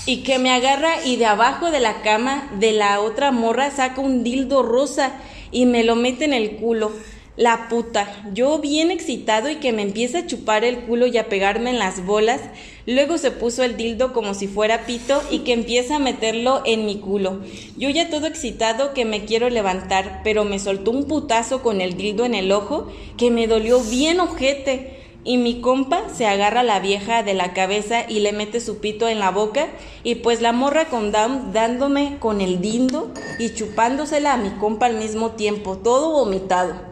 Y 0.06 0.24
que 0.24 0.38
me 0.38 0.52
agarra 0.52 1.06
y 1.06 1.16
de 1.16 1.26
abajo 1.26 1.72
de 1.72 1.80
la 1.80 2.02
cama 2.02 2.50
de 2.60 2.74
la 2.74 3.00
otra 3.00 3.32
morra 3.32 3.72
saca 3.72 4.02
un 4.02 4.26
dildo 4.26 4.62
rosa 4.62 5.14
y 5.52 5.66
me 5.66 5.86
lo 5.86 5.96
mete 5.96 6.26
en 6.26 6.34
el 6.34 6.58
culo. 6.58 6.92
La 7.38 7.70
puta, 7.70 8.10
yo 8.34 8.58
bien 8.58 8.90
excitado 8.90 9.48
y 9.52 9.58
que 9.58 9.72
me 9.72 9.84
empieza 9.84 10.18
a 10.18 10.26
chupar 10.26 10.64
el 10.64 10.80
culo 10.80 11.06
y 11.06 11.20
a 11.20 11.30
pegarme 11.30 11.70
en 11.70 11.78
las 11.78 12.04
bolas, 12.04 12.42
luego 12.88 13.20
se 13.20 13.30
puso 13.30 13.62
el 13.62 13.78
dildo 13.78 14.12
como 14.12 14.34
si 14.34 14.48
fuera 14.48 14.88
pito 14.88 15.22
y 15.30 15.40
que 15.40 15.54
empieza 15.54 15.98
a 15.98 16.00
meterlo 16.00 16.64
en 16.66 16.88
mi 16.88 16.98
culo. 16.98 17.42
Yo 17.78 17.92
ya 17.92 18.10
todo 18.10 18.26
excitado 18.26 18.96
que 18.96 19.06
me 19.06 19.26
quiero 19.26 19.52
levantar, 19.52 20.22
pero 20.24 20.46
me 20.46 20.58
soltó 20.58 20.90
un 20.90 21.04
putazo 21.04 21.62
con 21.62 21.80
el 21.80 21.96
dildo 21.96 22.26
en 22.26 22.34
el 22.34 22.52
ojo 22.52 22.92
que 23.18 23.30
me 23.30 23.46
dolió 23.46 23.82
bien 23.82 24.20
ojete. 24.20 24.96
Y 25.24 25.38
mi 25.38 25.60
compa 25.60 26.10
se 26.16 26.26
agarra 26.26 26.62
a 26.62 26.64
la 26.64 26.80
vieja 26.80 27.22
de 27.22 27.34
la 27.34 27.54
cabeza 27.54 28.10
y 28.10 28.22
le 28.22 28.32
mete 28.32 28.62
su 28.62 28.80
pito 28.80 29.10
en 29.10 29.20
la 29.20 29.30
boca. 29.30 29.68
Y 30.04 30.16
pues 30.16 30.42
la 30.42 30.54
morra 30.54 30.86
con 30.86 31.12
Down 31.12 31.52
dándome 31.52 32.16
con 32.20 32.40
el 32.40 32.62
dildo 32.62 33.12
y 33.38 33.54
chupándosela 33.54 34.34
a 34.34 34.38
mi 34.38 34.52
compa 34.52 34.86
al 34.86 34.96
mismo 34.96 35.32
tiempo, 35.32 35.78
todo 35.78 36.12
vomitado. 36.14 36.87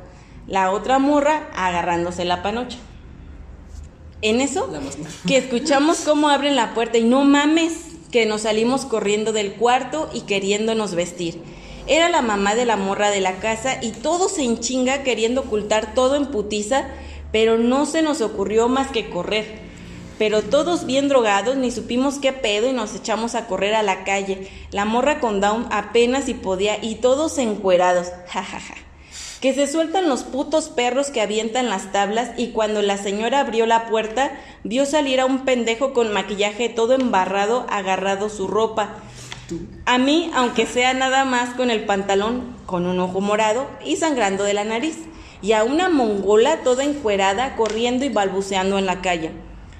La 0.47 0.71
otra 0.71 0.99
morra 0.99 1.49
agarrándose 1.55 2.23
la 2.23 2.43
panocha. 2.43 2.77
En 4.21 4.41
eso, 4.41 4.69
que 5.27 5.37
escuchamos 5.37 5.99
cómo 5.99 6.29
abren 6.29 6.55
la 6.55 6.73
puerta 6.73 6.97
y 6.97 7.03
no 7.03 7.23
mames, 7.23 7.95
que 8.11 8.25
nos 8.25 8.41
salimos 8.41 8.85
corriendo 8.85 9.33
del 9.33 9.53
cuarto 9.53 10.09
y 10.13 10.21
queriéndonos 10.21 10.95
vestir. 10.95 11.41
Era 11.87 12.09
la 12.09 12.21
mamá 12.21 12.55
de 12.55 12.65
la 12.65 12.77
morra 12.77 13.09
de 13.09 13.21
la 13.21 13.39
casa 13.39 13.77
y 13.81 13.91
todos 13.91 14.37
en 14.39 14.59
chinga 14.59 15.03
queriendo 15.03 15.41
ocultar 15.41 15.93
todo 15.93 16.15
en 16.15 16.27
putiza, 16.27 16.87
pero 17.31 17.57
no 17.57 17.85
se 17.85 18.01
nos 18.01 18.21
ocurrió 18.21 18.67
más 18.67 18.89
que 18.89 19.09
correr. 19.09 19.65
Pero 20.17 20.41
todos 20.43 20.85
bien 20.85 21.09
drogados, 21.09 21.57
ni 21.57 21.71
supimos 21.71 22.19
qué 22.19 22.31
pedo 22.33 22.69
y 22.69 22.73
nos 22.73 22.95
echamos 22.95 23.35
a 23.35 23.47
correr 23.47 23.75
a 23.75 23.83
la 23.83 24.03
calle. 24.03 24.47
La 24.71 24.85
morra 24.85 25.19
con 25.19 25.41
down 25.41 25.67
apenas 25.71 26.25
si 26.25 26.33
podía 26.33 26.83
y 26.83 26.95
todos 26.95 27.37
encuerados. 27.37 28.07
jajaja 28.27 28.84
que 29.45 29.53
se 29.53 29.67
sueltan 29.67 30.09
los 30.09 30.23
putos 30.23 30.69
perros 30.69 31.11
que 31.11 31.21
avientan 31.21 31.69
las 31.69 31.91
tablas 31.91 32.31
y 32.35 32.47
cuando 32.47 32.81
la 32.81 32.97
señora 32.97 33.41
abrió 33.41 33.67
la 33.67 33.85
puerta 33.85 34.31
vio 34.63 34.87
salir 34.87 35.19
a 35.19 35.27
un 35.27 35.45
pendejo 35.45 35.93
con 35.93 36.11
maquillaje 36.11 36.67
todo 36.67 36.95
embarrado 36.95 37.67
agarrado 37.69 38.29
su 38.29 38.47
ropa. 38.47 38.95
A 39.85 39.99
mí, 39.99 40.31
aunque 40.33 40.65
sea 40.65 40.95
nada 40.95 41.25
más 41.25 41.51
con 41.51 41.69
el 41.69 41.85
pantalón 41.85 42.55
con 42.65 42.87
un 42.87 42.99
ojo 42.99 43.21
morado 43.21 43.67
y 43.85 43.97
sangrando 43.97 44.43
de 44.43 44.55
la 44.55 44.63
nariz, 44.63 44.97
y 45.43 45.51
a 45.51 45.63
una 45.63 45.89
mongola 45.89 46.63
toda 46.63 46.83
encuerada 46.83 47.55
corriendo 47.55 48.03
y 48.03 48.09
balbuceando 48.09 48.79
en 48.79 48.87
la 48.87 49.03
calle. 49.03 49.29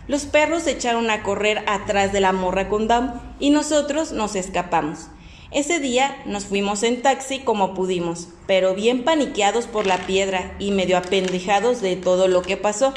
Los 0.08 0.28
perros 0.28 0.62
se 0.62 0.74
echaron 0.74 1.10
a 1.10 1.24
correr 1.24 1.64
atrás 1.66 2.14
de 2.14 2.20
la 2.20 2.34
morra 2.34 2.70
con 2.70 2.88
Down 2.88 3.20
y 3.40 3.50
nosotros 3.50 4.12
nos 4.12 4.36
escapamos. 4.36 5.08
Ese 5.52 5.80
día 5.80 6.18
nos 6.26 6.46
fuimos 6.46 6.84
en 6.84 7.02
taxi 7.02 7.40
como 7.40 7.74
pudimos, 7.74 8.28
pero 8.48 8.74
bien 8.76 9.04
paniqueados 9.04 9.68
por 9.68 9.86
la 9.86 9.98
piedra 10.06 10.56
y 10.60 10.72
medio 10.72 10.98
apendejados 10.98 11.82
de 11.82 11.96
todo 11.96 12.28
lo 12.28 12.42
que 12.42 12.58
pasó. 12.58 12.94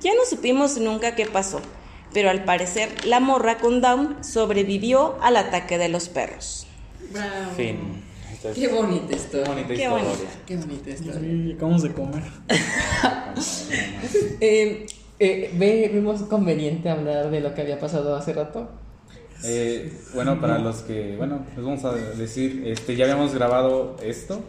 Ya 0.00 0.12
no 0.14 0.24
supimos 0.28 0.76
nunca 0.78 1.14
qué 1.14 1.26
pasó, 1.26 1.60
pero 2.12 2.30
al 2.30 2.44
parecer 2.44 2.90
la 3.06 3.20
morra 3.20 3.58
con 3.58 3.80
Down 3.80 4.24
sobrevivió 4.24 5.16
al 5.22 5.36
ataque 5.36 5.78
de 5.78 5.88
los 5.88 6.08
perros. 6.08 6.66
Bravo. 7.10 7.52
Fin. 7.56 8.02
Qué 8.54 8.68
bonita 8.68 9.14
historia. 9.16 9.46
bonita 9.48 9.68
Qué 9.68 9.74
historia. 9.74 10.04
bonita. 10.04 10.30
Qué 10.46 10.56
bonita 10.56 10.90
historia. 10.90 11.20
Sí, 11.20 11.52
acabamos 11.54 11.82
de 11.82 11.92
comer. 11.92 12.22
Eh, 14.40 14.86
eh, 15.18 15.50
ve- 15.54 15.90
vimos 15.92 16.22
conveniente 16.22 16.88
hablar 16.90 17.30
de 17.30 17.40
lo 17.40 17.54
que 17.54 17.62
había 17.62 17.78
pasado 17.78 18.14
hace 18.16 18.32
rato. 18.32 18.70
Eh, 19.42 19.92
bueno, 20.14 20.40
para 20.40 20.58
los 20.58 20.76
que, 20.82 21.16
bueno, 21.16 21.44
les 21.56 21.64
vamos 21.64 21.84
a 21.84 21.92
decir, 21.92 22.62
este, 22.66 22.96
ya 22.96 23.04
habíamos 23.04 23.34
grabado 23.34 23.96
esto, 24.02 24.40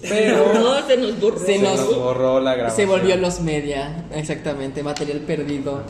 pero 0.00 0.52
No, 0.54 0.86
se 0.86 0.96
nos 0.96 1.20
borró. 1.20 1.38
Se 1.38 1.46
se 1.46 1.58
nos- 1.58 1.76
nos 1.80 1.96
borró 1.98 2.40
la 2.40 2.54
grabación. 2.54 2.76
Se 2.88 2.90
volvió 2.90 3.16
los 3.16 3.40
media, 3.40 4.06
exactamente, 4.14 4.82
material 4.82 5.20
perdido. 5.20 5.82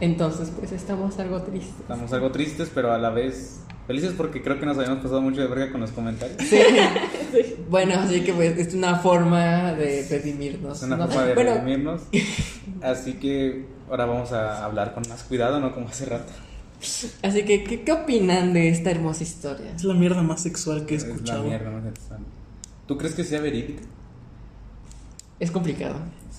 Entonces, 0.00 0.50
pues 0.58 0.72
estamos 0.72 1.18
algo 1.18 1.42
tristes. 1.42 1.74
Estamos 1.80 2.12
algo 2.12 2.30
tristes, 2.32 2.70
pero 2.74 2.92
a 2.92 2.98
la 2.98 3.10
vez 3.10 3.60
felices 3.86 4.14
porque 4.16 4.40
creo 4.42 4.58
que 4.58 4.66
nos 4.66 4.78
habíamos 4.78 5.00
pasado 5.00 5.20
mucho 5.20 5.40
de 5.40 5.46
verga 5.48 5.70
con 5.72 5.80
los 5.80 5.90
comentarios. 5.90 6.38
Sí. 6.42 6.58
Bueno, 7.70 7.94
así 8.00 8.22
que 8.22 8.32
pues 8.32 8.58
es 8.58 8.74
una 8.74 8.96
forma 8.96 9.72
de 9.74 10.04
redimirnos. 10.10 10.78
Es 10.78 10.82
una 10.82 10.96
¿no? 10.96 11.06
forma 11.06 11.26
de 11.26 11.34
bueno, 11.34 11.54
redimirnos. 11.54 12.02
Así 12.82 13.12
que 13.14 13.64
ahora 13.88 14.06
vamos 14.06 14.32
a 14.32 14.64
hablar 14.64 14.92
con 14.92 15.04
más 15.08 15.22
cuidado, 15.22 15.60
no 15.60 15.72
como 15.72 15.86
hace 15.88 16.06
rato. 16.06 16.32
Así 17.22 17.42
que, 17.44 17.64
¿qué, 17.64 17.82
qué 17.82 17.92
opinan 17.92 18.52
de 18.52 18.68
esta 18.68 18.90
hermosa 18.90 19.22
historia? 19.22 19.72
Es 19.76 19.84
la 19.84 19.94
mierda 19.94 20.22
más 20.22 20.40
sexual 20.42 20.86
que 20.86 20.94
he 20.94 20.96
Es 20.96 21.04
la 21.06 21.12
escuchado. 21.14 21.44
mierda 21.44 21.70
más 21.70 21.84
sexual. 21.84 22.20
¿Tú 22.86 22.96
crees 22.98 23.14
que 23.14 23.24
sea 23.24 23.40
verídica? 23.40 23.82
Es 25.38 25.50
complicado. 25.50 25.96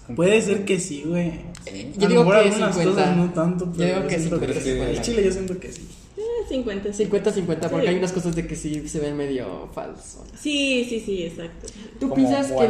Es 0.09 0.15
Puede 0.15 0.41
ser 0.41 0.65
que 0.65 0.79
sí, 0.79 1.03
güey. 1.05 1.41
Eh, 1.65 1.93
A 1.95 1.99
yo 1.99 2.07
digo 2.07 2.25
que 2.29 2.33
algunas 2.35 2.75
50. 2.75 2.91
cosas 3.01 3.17
no 3.17 3.29
tanto, 3.33 3.71
Yo 3.73 3.85
digo 3.85 4.07
que 4.07 4.17
siento 4.19 4.35
50, 4.39 4.53
que- 4.53 4.61
50. 4.61 4.91
El 4.91 5.01
chile 5.01 5.23
yo 5.25 5.31
siento 5.31 5.59
que 5.59 5.71
sí. 5.71 5.87
Eh, 6.17 6.21
50, 6.49 6.89
50-50, 6.93 7.69
porque 7.69 7.85
Sí. 7.85 7.89
hay 7.91 7.97
unas 7.97 8.11
cosas 8.11 8.35
de 8.35 8.45
que 8.47 8.55
sí 8.55 8.87
se 8.87 8.99
ven 8.99 9.15
medio 9.17 9.69
falsos. 9.73 10.21
Sí, 10.39 10.85
sí, 10.89 10.99
sí, 10.99 11.23
exacto. 11.23 11.67
¿Tú 11.99 12.09
Como 12.09 12.15
piensas 12.15 12.51
que... 12.51 12.69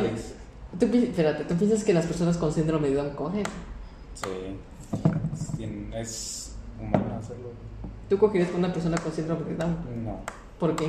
Tú, 0.80 0.86
espérate, 0.98 1.44
¿tú 1.46 1.56
piensas 1.56 1.84
que 1.84 1.94
las 1.94 2.06
personas 2.06 2.38
con 2.38 2.54
síndrome 2.54 2.90
de 2.90 2.96
Down 2.96 3.10
cogen? 3.12 3.44
Sí. 4.16 5.66
Es 5.96 6.41
humano 6.82 7.18
hacerlo. 7.20 7.50
¿Tú 8.10 8.18
cogerías 8.18 8.50
con 8.50 8.60
una 8.64 8.74
persona 8.74 8.98
con 8.98 9.12
síndrome 9.14 9.46
de 9.46 9.56
Down? 9.56 9.76
No. 10.04 10.20
¿Por 10.60 10.76
qué? 10.76 10.88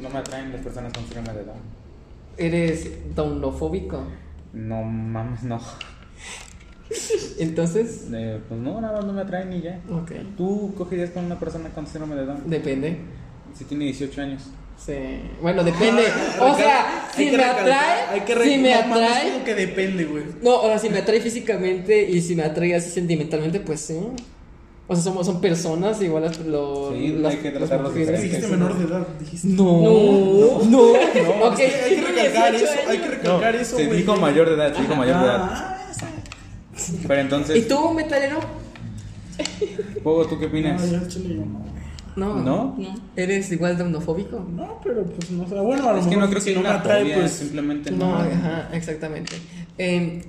No 0.00 0.08
me 0.10 0.18
atraen 0.18 0.52
las 0.52 0.62
personas 0.62 0.92
con 0.92 1.04
síndrome 1.04 1.32
de 1.38 1.44
Down. 1.44 1.58
¿Eres 2.36 3.14
downofóbico? 3.14 4.02
No 4.52 4.82
mames, 4.82 5.42
no. 5.42 5.60
Entonces... 7.38 8.06
Eh, 8.12 8.40
pues 8.48 8.60
no, 8.60 8.80
nada 8.80 8.96
más 8.98 9.04
no 9.06 9.12
me 9.12 9.22
atraen 9.22 9.52
y 9.52 9.60
ya. 9.62 9.80
Ok. 9.90 10.12
¿Tú 10.36 10.74
cogerías 10.76 11.10
con 11.10 11.24
una 11.24 11.38
persona 11.38 11.68
con 11.70 11.86
síndrome 11.86 12.16
de 12.16 12.26
Down? 12.26 12.42
Depende. 12.50 12.98
Si 13.54 13.64
tiene 13.64 13.84
18 13.86 14.20
años. 14.20 14.42
Sí. 14.76 14.92
Bueno, 15.40 15.62
depende. 15.62 16.02
O 16.40 16.54
sea, 16.56 17.08
si 17.14 17.30
me 17.30 17.44
atrae, 17.44 18.02
hay 18.10 18.20
que 18.22 18.34
re- 18.34 18.44
si 18.44 18.58
me 18.58 18.72
no 18.74 18.94
atrae, 18.94 19.32
como 19.32 19.44
que 19.44 19.54
depende, 19.54 20.04
güey. 20.04 20.24
no, 20.42 20.56
o 20.62 20.66
sea, 20.66 20.78
si 20.78 20.88
me 20.90 20.98
atrae 20.98 21.20
físicamente 21.20 22.02
y 22.10 22.20
si 22.20 22.34
me 22.34 22.42
atrae 22.42 22.74
así 22.74 22.90
sentimentalmente, 22.90 23.60
pues 23.60 23.80
sí. 23.80 23.96
O 24.86 24.94
sea, 24.94 25.02
somos, 25.04 25.24
son 25.24 25.40
personas 25.40 26.00
igual 26.02 26.24
las, 26.24 26.38
lo, 26.40 26.92
Sí, 26.92 27.08
las, 27.18 27.32
hay 27.34 27.40
que 27.40 27.50
tratarlos. 27.52 27.94
Dijiste 27.94 28.46
menor 28.48 28.76
de 28.78 28.84
edad, 28.84 29.06
dijiste. 29.18 29.48
No, 29.48 29.64
no, 29.64 30.64
no. 30.64 30.92
Ok, 31.48 31.58
Hay 31.58 31.94
que 31.96 32.02
recalcar 32.06 32.52
18 32.52 32.56
eso, 32.56 32.90
hay 32.90 32.98
que 32.98 33.08
recalcar 33.08 33.56
eso, 33.56 33.76
se 33.76 33.86
güey. 33.86 33.98
dijo 34.00 34.16
mayor 34.16 34.48
de 34.48 34.54
edad, 34.56 34.74
se 34.74 34.82
dijo 34.82 34.94
mayor 34.94 35.18
de 35.20 35.24
edad. 35.24 35.40
Ah. 35.40 35.70
Pero 37.06 37.14
¿Y 37.16 37.20
entonces, 37.22 37.68
tú, 37.68 37.90
metalero? 37.94 38.40
Pogo, 40.02 40.26
¿tú 40.26 40.38
qué 40.38 40.46
opinas? 40.46 40.82
No, 40.82 41.00
yo 41.00 41.08
chile 41.08 41.34
yo 41.36 41.44
no. 41.46 41.64
No. 42.16 42.34
¿No? 42.42 42.74
No. 42.78 42.94
¿Eres 43.16 43.50
igual 43.50 43.76
de 43.76 43.84
homofóbico? 43.84 44.38
No, 44.54 44.80
pero 44.84 45.02
pues 45.04 45.30
no 45.30 45.48
sé. 45.48 45.54
Bueno, 45.54 45.88
a 45.88 45.92
lo 45.94 45.98
Es 45.98 46.04
que 46.04 46.10
mejor 46.10 46.24
no 46.24 46.30
creo 46.30 46.40
si 46.42 46.50
que 46.50 46.54
no 46.56 46.62
no 46.62 46.68
me 46.68 46.70
una 46.70 46.78
atrae, 46.80 47.02
fobia, 47.02 47.16
pues. 47.16 47.32
simplemente 47.32 47.90
No, 47.90 48.10
no. 48.10 48.16
ajá, 48.18 48.68
exactamente. 48.72 49.34
Eh, 49.78 50.24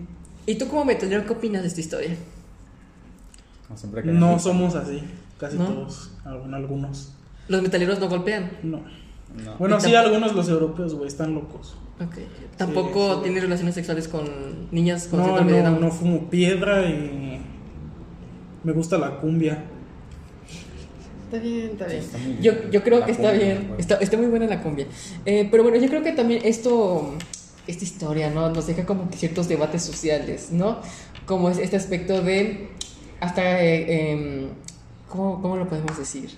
¿Y 0.47 0.55
tú 0.55 0.67
como 0.67 0.85
metalero 0.85 1.25
qué 1.25 1.33
opinas 1.33 1.61
de 1.61 1.67
esta 1.67 1.81
historia? 1.81 2.15
No, 3.69 3.77
siempre 3.77 4.03
que 4.03 4.11
No 4.11 4.37
somos 4.39 4.75
así, 4.75 5.01
casi 5.39 5.57
¿No? 5.57 5.65
todos. 5.65 6.11
algún- 6.23 6.53
Algunos. 6.53 7.13
¿Los 7.47 7.61
metaleros 7.61 7.99
no 7.99 8.09
golpean? 8.09 8.51
No. 8.63 8.81
No. 9.43 9.55
Bueno, 9.57 9.79
sí, 9.81 9.93
algunos 9.95 10.33
los 10.33 10.47
europeos, 10.49 10.93
güey, 10.93 11.07
están 11.07 11.33
locos. 11.35 11.75
Ok. 11.99 12.15
¿Tampoco 12.57 13.15
sí. 13.15 13.19
tienes 13.23 13.43
relaciones 13.43 13.75
sexuales 13.75 14.07
con 14.07 14.25
niñas 14.71 15.07
con 15.07 15.19
No, 15.19 15.39
no, 15.41 15.51
Down? 15.51 15.81
no 15.81 15.91
fumo 15.91 16.29
piedra 16.29 16.85
y. 16.89 17.41
Me 18.63 18.71
gusta 18.71 18.97
la 18.97 19.17
cumbia. 19.19 19.63
Está 21.25 21.39
bien, 21.39 21.71
está 21.71 21.85
bien. 21.87 21.99
Está 21.99 22.17
muy 22.17 22.27
bien. 22.33 22.41
Yo, 22.41 22.69
yo 22.71 22.83
creo 22.83 22.99
La 22.99 23.05
que 23.05 23.11
está 23.11 23.29
cumbia, 23.31 23.45
bien. 23.53 23.75
Está, 23.77 23.95
está 23.95 24.17
muy 24.17 24.27
buena 24.27 24.45
la 24.47 24.61
cumbia. 24.63 24.87
Eh, 25.25 25.47
pero 25.51 25.63
bueno, 25.63 25.77
yo 25.77 25.87
creo 25.89 26.01
que 26.03 26.11
también 26.13 26.41
esto, 26.45 27.13
esta 27.67 27.83
historia, 27.83 28.29
¿no? 28.29 28.49
Nos 28.49 28.67
deja 28.67 28.85
como 28.85 29.09
que 29.09 29.17
ciertos 29.17 29.47
debates 29.47 29.83
sociales, 29.83 30.49
¿no? 30.51 30.79
Como 31.25 31.49
es 31.49 31.57
este 31.57 31.75
aspecto 31.75 32.21
de 32.21 32.69
hasta, 33.19 33.61
eh, 33.63 34.11
em, 34.11 34.47
¿cómo, 35.09 35.41
¿cómo 35.41 35.55
lo 35.57 35.67
podemos 35.67 35.97
decir? 35.97 36.29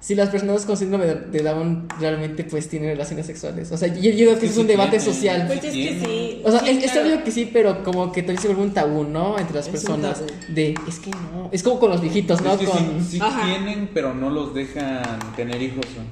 Si 0.00 0.14
las 0.14 0.28
personas 0.28 0.66
con 0.66 0.76
síndrome 0.76 1.06
de- 1.06 1.42
Down 1.42 1.88
realmente 1.98 2.44
pues 2.44 2.68
tienen 2.68 2.90
relaciones 2.90 3.24
sexuales. 3.24 3.72
O 3.72 3.78
sea, 3.78 3.88
yo, 3.88 4.02
yo 4.02 4.10
digo 4.10 4.34
que 4.34 4.40
que 4.40 4.46
es 4.46 4.52
sí 4.54 4.60
un 4.60 4.66
debate 4.66 5.00
social. 5.00 5.46
Pues 5.46 5.64
es 5.64 5.72
que 5.72 6.00
sí. 6.04 6.42
O 6.44 6.50
sea, 6.50 6.60
sí, 6.60 6.68
es, 6.68 6.84
es 6.84 6.90
claro. 6.92 7.08
obvio 7.08 7.24
que 7.24 7.30
sí, 7.30 7.48
pero 7.50 7.82
como 7.82 8.12
que 8.12 8.20
también 8.20 8.38
se 8.42 8.48
vuelve 8.48 8.64
un 8.64 8.74
tabú, 8.74 9.04
¿no? 9.04 9.38
Entre 9.38 9.54
las 9.56 9.64
Es 9.66 9.70
personas. 9.72 10.22
De, 10.48 10.74
es 10.86 10.98
que 11.00 11.10
no. 11.10 11.48
Es 11.52 11.62
como 11.62 11.80
con 11.80 11.88
los 11.88 12.02
viejitos, 12.02 12.42
¿no? 12.42 12.52
Es 12.52 12.58
que 12.58 12.66
con... 12.66 13.02
sí, 13.02 13.18
tienen, 13.46 13.88
pero 13.94 14.12
no 14.12 14.28
los 14.28 14.52
dejan 14.54 15.02
tener 15.36 15.62
hijos. 15.62 15.86
güey. 15.94 16.06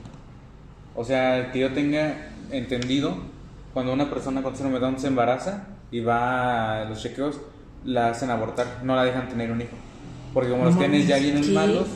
O 0.94 1.04
sea, 1.04 1.52
que 1.52 1.58
yo 1.58 1.72
tenga 1.74 2.30
entendido, 2.50 3.18
cuando 3.74 3.92
una 3.92 4.08
persona 4.08 4.42
con 4.42 4.54
síndrome 4.54 4.78
de 4.78 4.86
Down 4.86 4.98
se 5.00 5.08
embaraza 5.08 5.66
y 5.90 6.00
va 6.00 6.80
a 6.80 6.84
los 6.86 7.02
chequeos, 7.02 7.40
la 7.84 8.10
hacen 8.10 8.30
abortar, 8.30 8.66
no 8.82 8.94
la 8.96 9.04
dejan 9.04 9.28
tener 9.28 9.50
un 9.50 9.60
hijo. 9.60 9.76
Porque 10.34 10.50
como 10.50 10.64
los 10.64 10.76
genes 10.76 11.06
ya 11.06 11.18
vienen 11.18 11.42
¿Qué? 11.42 11.50
malos, 11.50 11.86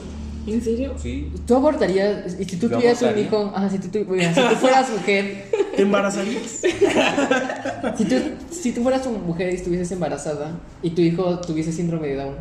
¿En 0.46 0.62
serio? 0.62 0.94
sí. 0.96 1.32
¿Tú 1.46 1.56
abortarías? 1.56 2.38
Y 2.38 2.44
si 2.44 2.56
tú 2.56 2.68
¿Yo 2.68 2.76
tuvieras 2.76 3.02
un 3.02 3.18
hijo, 3.18 3.52
ajá, 3.54 3.68
si 3.70 3.78
tú, 3.78 3.88
tu- 3.88 4.10
mira, 4.12 4.32
si 4.34 4.40
tú 4.40 4.54
fueras 4.56 4.90
mujer, 4.90 5.44
¿Te 5.74 5.82
embarazarías? 5.82 6.42
si 7.96 8.04
tú, 8.04 8.14
si 8.50 8.72
tú 8.72 8.82
fueras 8.82 9.06
una 9.06 9.18
mujer 9.18 9.52
y 9.52 9.56
estuvieses 9.56 9.90
embarazada 9.92 10.52
y 10.82 10.90
tu 10.90 11.00
hijo 11.02 11.38
tuviese 11.40 11.72
síndrome 11.72 12.08
de 12.08 12.16
Down, 12.16 12.34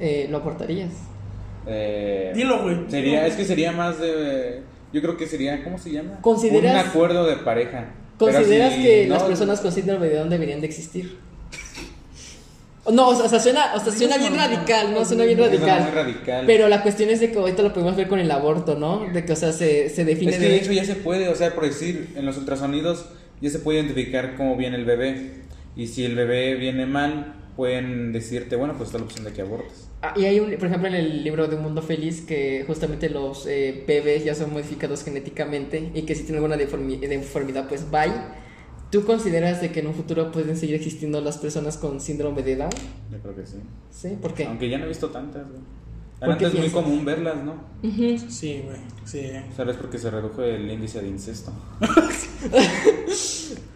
eh, 0.00 0.26
¿lo 0.30 0.38
abortarías? 0.38 0.92
Eh, 1.66 2.32
Dilo, 2.34 2.62
güey. 2.62 2.78
Sería, 2.88 3.26
es 3.26 3.34
que 3.34 3.44
sería 3.44 3.72
más 3.72 4.00
de. 4.00 4.62
Yo 4.92 5.02
creo 5.02 5.16
que 5.16 5.26
sería, 5.26 5.62
¿cómo 5.64 5.76
se 5.78 5.90
llama? 5.92 6.18
¿Consideras- 6.22 6.72
Un 6.84 6.88
acuerdo 6.90 7.26
de 7.26 7.36
pareja. 7.36 7.90
¿Consideras 8.18 8.74
si 8.74 8.82
que 8.82 9.06
no- 9.06 9.14
las 9.14 9.22
personas 9.24 9.60
con 9.60 9.70
síndrome 9.72 10.06
de 10.08 10.16
Down 10.16 10.30
deberían 10.30 10.60
de 10.60 10.66
existir? 10.66 11.18
No, 12.92 13.08
o 13.08 13.28
sea, 13.28 13.40
suena, 13.40 13.72
o 13.74 13.80
sea, 13.80 13.92
suena 13.92 14.16
bien 14.18 14.34
radical, 14.34 14.92
¿no? 14.92 15.04
Suena 15.04 15.24
bien 15.24 15.38
radical. 15.38 15.82
muy 15.82 15.90
radical. 15.90 16.44
Pero 16.46 16.68
la 16.68 16.82
cuestión 16.82 17.10
es 17.10 17.20
de 17.20 17.30
que 17.30 17.38
ahorita 17.38 17.62
lo 17.62 17.72
podemos 17.72 17.96
ver 17.96 18.08
con 18.08 18.18
el 18.18 18.30
aborto, 18.30 18.74
¿no? 18.76 19.06
De 19.12 19.24
que, 19.24 19.32
o 19.32 19.36
sea, 19.36 19.52
se, 19.52 19.88
se 19.90 20.04
define 20.04 20.32
Es 20.32 20.38
que 20.38 20.48
de 20.48 20.56
hecho 20.56 20.72
ya 20.72 20.84
se 20.84 20.94
puede, 20.96 21.28
o 21.28 21.34
sea, 21.34 21.54
por 21.54 21.64
decir, 21.64 22.10
en 22.16 22.24
los 22.26 22.36
ultrasonidos 22.36 23.06
ya 23.40 23.50
se 23.50 23.58
puede 23.58 23.80
identificar 23.80 24.36
cómo 24.36 24.56
viene 24.56 24.76
el 24.76 24.84
bebé. 24.84 25.32
Y 25.76 25.86
si 25.86 26.04
el 26.04 26.14
bebé 26.16 26.54
viene 26.56 26.86
mal, 26.86 27.34
pueden 27.56 28.12
decirte, 28.12 28.56
bueno, 28.56 28.74
pues 28.76 28.88
está 28.88 28.98
la 28.98 29.04
opción 29.04 29.24
de 29.24 29.32
que 29.32 29.42
abortes. 29.42 29.88
Ah, 30.02 30.14
y 30.16 30.24
hay 30.26 30.38
un, 30.40 30.52
por 30.56 30.68
ejemplo, 30.68 30.88
en 30.88 30.94
el 30.94 31.24
libro 31.24 31.48
de 31.48 31.56
Un 31.56 31.62
Mundo 31.62 31.82
Feliz 31.82 32.20
que 32.20 32.64
justamente 32.66 33.10
los 33.10 33.46
eh, 33.48 33.82
bebés 33.86 34.24
ya 34.24 34.34
son 34.34 34.52
modificados 34.52 35.02
genéticamente 35.04 35.90
y 35.92 36.02
que 36.02 36.14
si 36.14 36.22
tienen 36.22 36.42
alguna 36.44 36.56
deformi- 36.56 37.00
deformidad, 37.00 37.68
pues 37.68 37.90
bye. 37.90 38.12
¿Tú 38.90 39.04
consideras 39.04 39.60
de 39.60 39.70
que 39.70 39.80
en 39.80 39.88
un 39.88 39.94
futuro 39.94 40.32
pueden 40.32 40.56
seguir 40.56 40.76
existiendo 40.76 41.20
las 41.20 41.36
personas 41.36 41.76
con 41.76 42.00
síndrome 42.00 42.42
de 42.42 42.56
Down? 42.56 42.70
Yo 43.10 43.18
creo 43.18 43.36
que 43.36 43.46
sí. 43.46 43.58
¿Sí? 43.90 44.16
¿Por 44.20 44.32
qué? 44.32 44.46
Aunque 44.46 44.68
ya 44.68 44.78
no 44.78 44.86
he 44.86 44.88
visto 44.88 45.10
tantas, 45.10 45.46
güey. 45.48 45.60
¿Por 46.18 46.36
qué 46.36 46.46
Antes 46.46 46.54
es 46.54 46.74
muy 46.74 46.82
común 46.82 47.04
verlas, 47.04 47.36
¿no? 47.44 47.54
Sí, 48.28 48.62
güey. 48.64 48.78
Sí. 49.04 49.30
Tal 49.56 49.66
vez 49.66 49.76
porque 49.76 49.98
se 49.98 50.10
redujo 50.10 50.42
el 50.42 50.68
índice 50.70 51.00
de 51.00 51.08
incesto. 51.08 51.52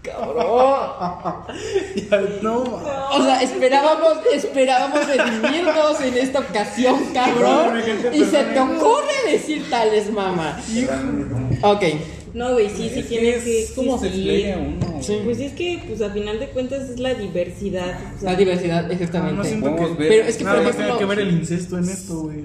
Ya, 0.04 0.18
no. 2.42 2.62
O 2.62 3.22
sea, 3.22 3.40
esperábamos, 3.40 4.18
esperábamos 4.34 5.06
redimirnos 5.06 6.00
en 6.00 6.18
esta 6.18 6.40
ocasión, 6.40 6.96
cabrón. 7.14 7.80
Y 8.12 8.24
se 8.24 8.44
te 8.44 8.60
ocurre 8.60 9.30
decir 9.30 9.70
tales, 9.70 10.12
mamá. 10.12 10.60
Ok. 11.62 11.84
No, 12.34 12.52
güey, 12.52 12.68
sí, 12.68 12.88
sí 12.92 13.00
Es 13.00 13.08
tiene 13.08 13.28
es 13.36 13.44
que 13.44 13.66
como 13.74 13.98
se 13.98 14.06
explica 14.06 14.56
uno. 14.58 15.02
Sí. 15.02 15.18
Pues 15.24 15.40
es 15.40 15.52
que, 15.52 15.82
pues 15.86 16.00
a 16.00 16.10
final 16.10 16.38
de 16.40 16.46
cuentas 16.48 16.88
es 16.88 16.98
la 16.98 17.14
diversidad. 17.14 17.98
o 18.16 18.20
sea, 18.20 18.32
La 18.32 18.36
diversidad, 18.38 18.86
No 18.86 18.92
exactamente. 18.92 19.56
ver. 19.56 19.96
Pero 20.08 20.24
es 20.28 20.36
que, 20.36 20.44
por 20.44 20.56
ejemplo, 20.56 20.76
tiene 20.84 20.98
que 20.98 21.04
ver 21.04 21.18
el 21.20 21.30
incesto 21.32 21.78
en 21.78 21.84
esto, 21.84 22.20
güey. 22.22 22.38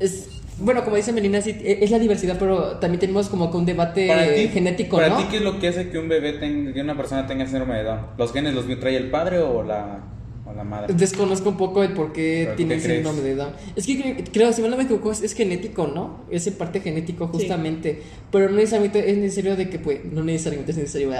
es, 0.00 0.28
bueno, 0.58 0.84
como 0.84 0.96
dice 0.96 1.12
Melina, 1.12 1.40
sí, 1.40 1.50
e- 1.62 1.78
es 1.82 1.90
la 1.90 1.98
diversidad, 1.98 2.36
pero 2.38 2.76
también 2.78 3.00
tenemos 3.00 3.28
como 3.28 3.50
que 3.50 3.56
un 3.56 3.66
debate 3.66 4.06
Para 4.06 4.32
ti, 4.34 4.48
genético, 4.48 4.96
para 4.96 5.08
¿no? 5.08 5.16
ti, 5.18 5.24
¿qué 5.30 5.36
es 5.38 5.42
lo 5.42 5.58
que 5.58 5.68
hace 5.68 5.88
que 5.88 5.98
un 5.98 6.08
bebé 6.08 6.34
tenga, 6.34 6.72
que 6.72 6.80
una 6.80 6.96
persona 6.96 7.26
tenga 7.26 7.44
síndrome 7.46 7.76
de 7.78 7.84
Down? 7.84 8.00
¿Los 8.18 8.32
genes 8.32 8.54
los 8.54 8.66
trae 8.78 8.96
el 8.96 9.10
padre 9.10 9.38
o 9.38 9.62
la, 9.64 10.04
o 10.52 10.56
la 10.56 10.64
madre? 10.64 10.92
Desconozco 10.94 11.48
un 11.48 11.56
poco 11.56 11.82
el 11.82 11.92
por 11.92 12.12
qué 12.12 12.42
¿Pero 12.44 12.52
tú 12.52 12.56
tiene 12.58 12.76
qué 12.76 12.82
crees? 12.82 12.96
síndrome 13.04 13.22
de 13.28 13.34
Down. 13.36 13.52
Es 13.76 13.86
que 13.86 13.98
cre- 13.98 14.24
creo, 14.32 14.52
si 14.52 14.60
mal 14.62 14.70
no 14.70 14.76
me 14.76 14.84
equivoco, 14.84 15.10
es, 15.12 15.22
es 15.22 15.32
genético, 15.34 15.86
¿no? 15.86 16.24
Es 16.30 16.46
en 16.46 16.54
parte 16.54 16.80
genético 16.80 17.28
justamente. 17.28 18.00
Pero 18.30 18.48
no 18.48 18.56
necesariamente 18.56 19.10
es 19.10 19.16
necesario 19.18 19.56
de 19.56 19.68
que, 19.68 19.78
pues, 19.78 20.00
no 20.10 20.22
necesariamente 20.24 20.72
es 20.72 20.78
necesario. 20.78 21.10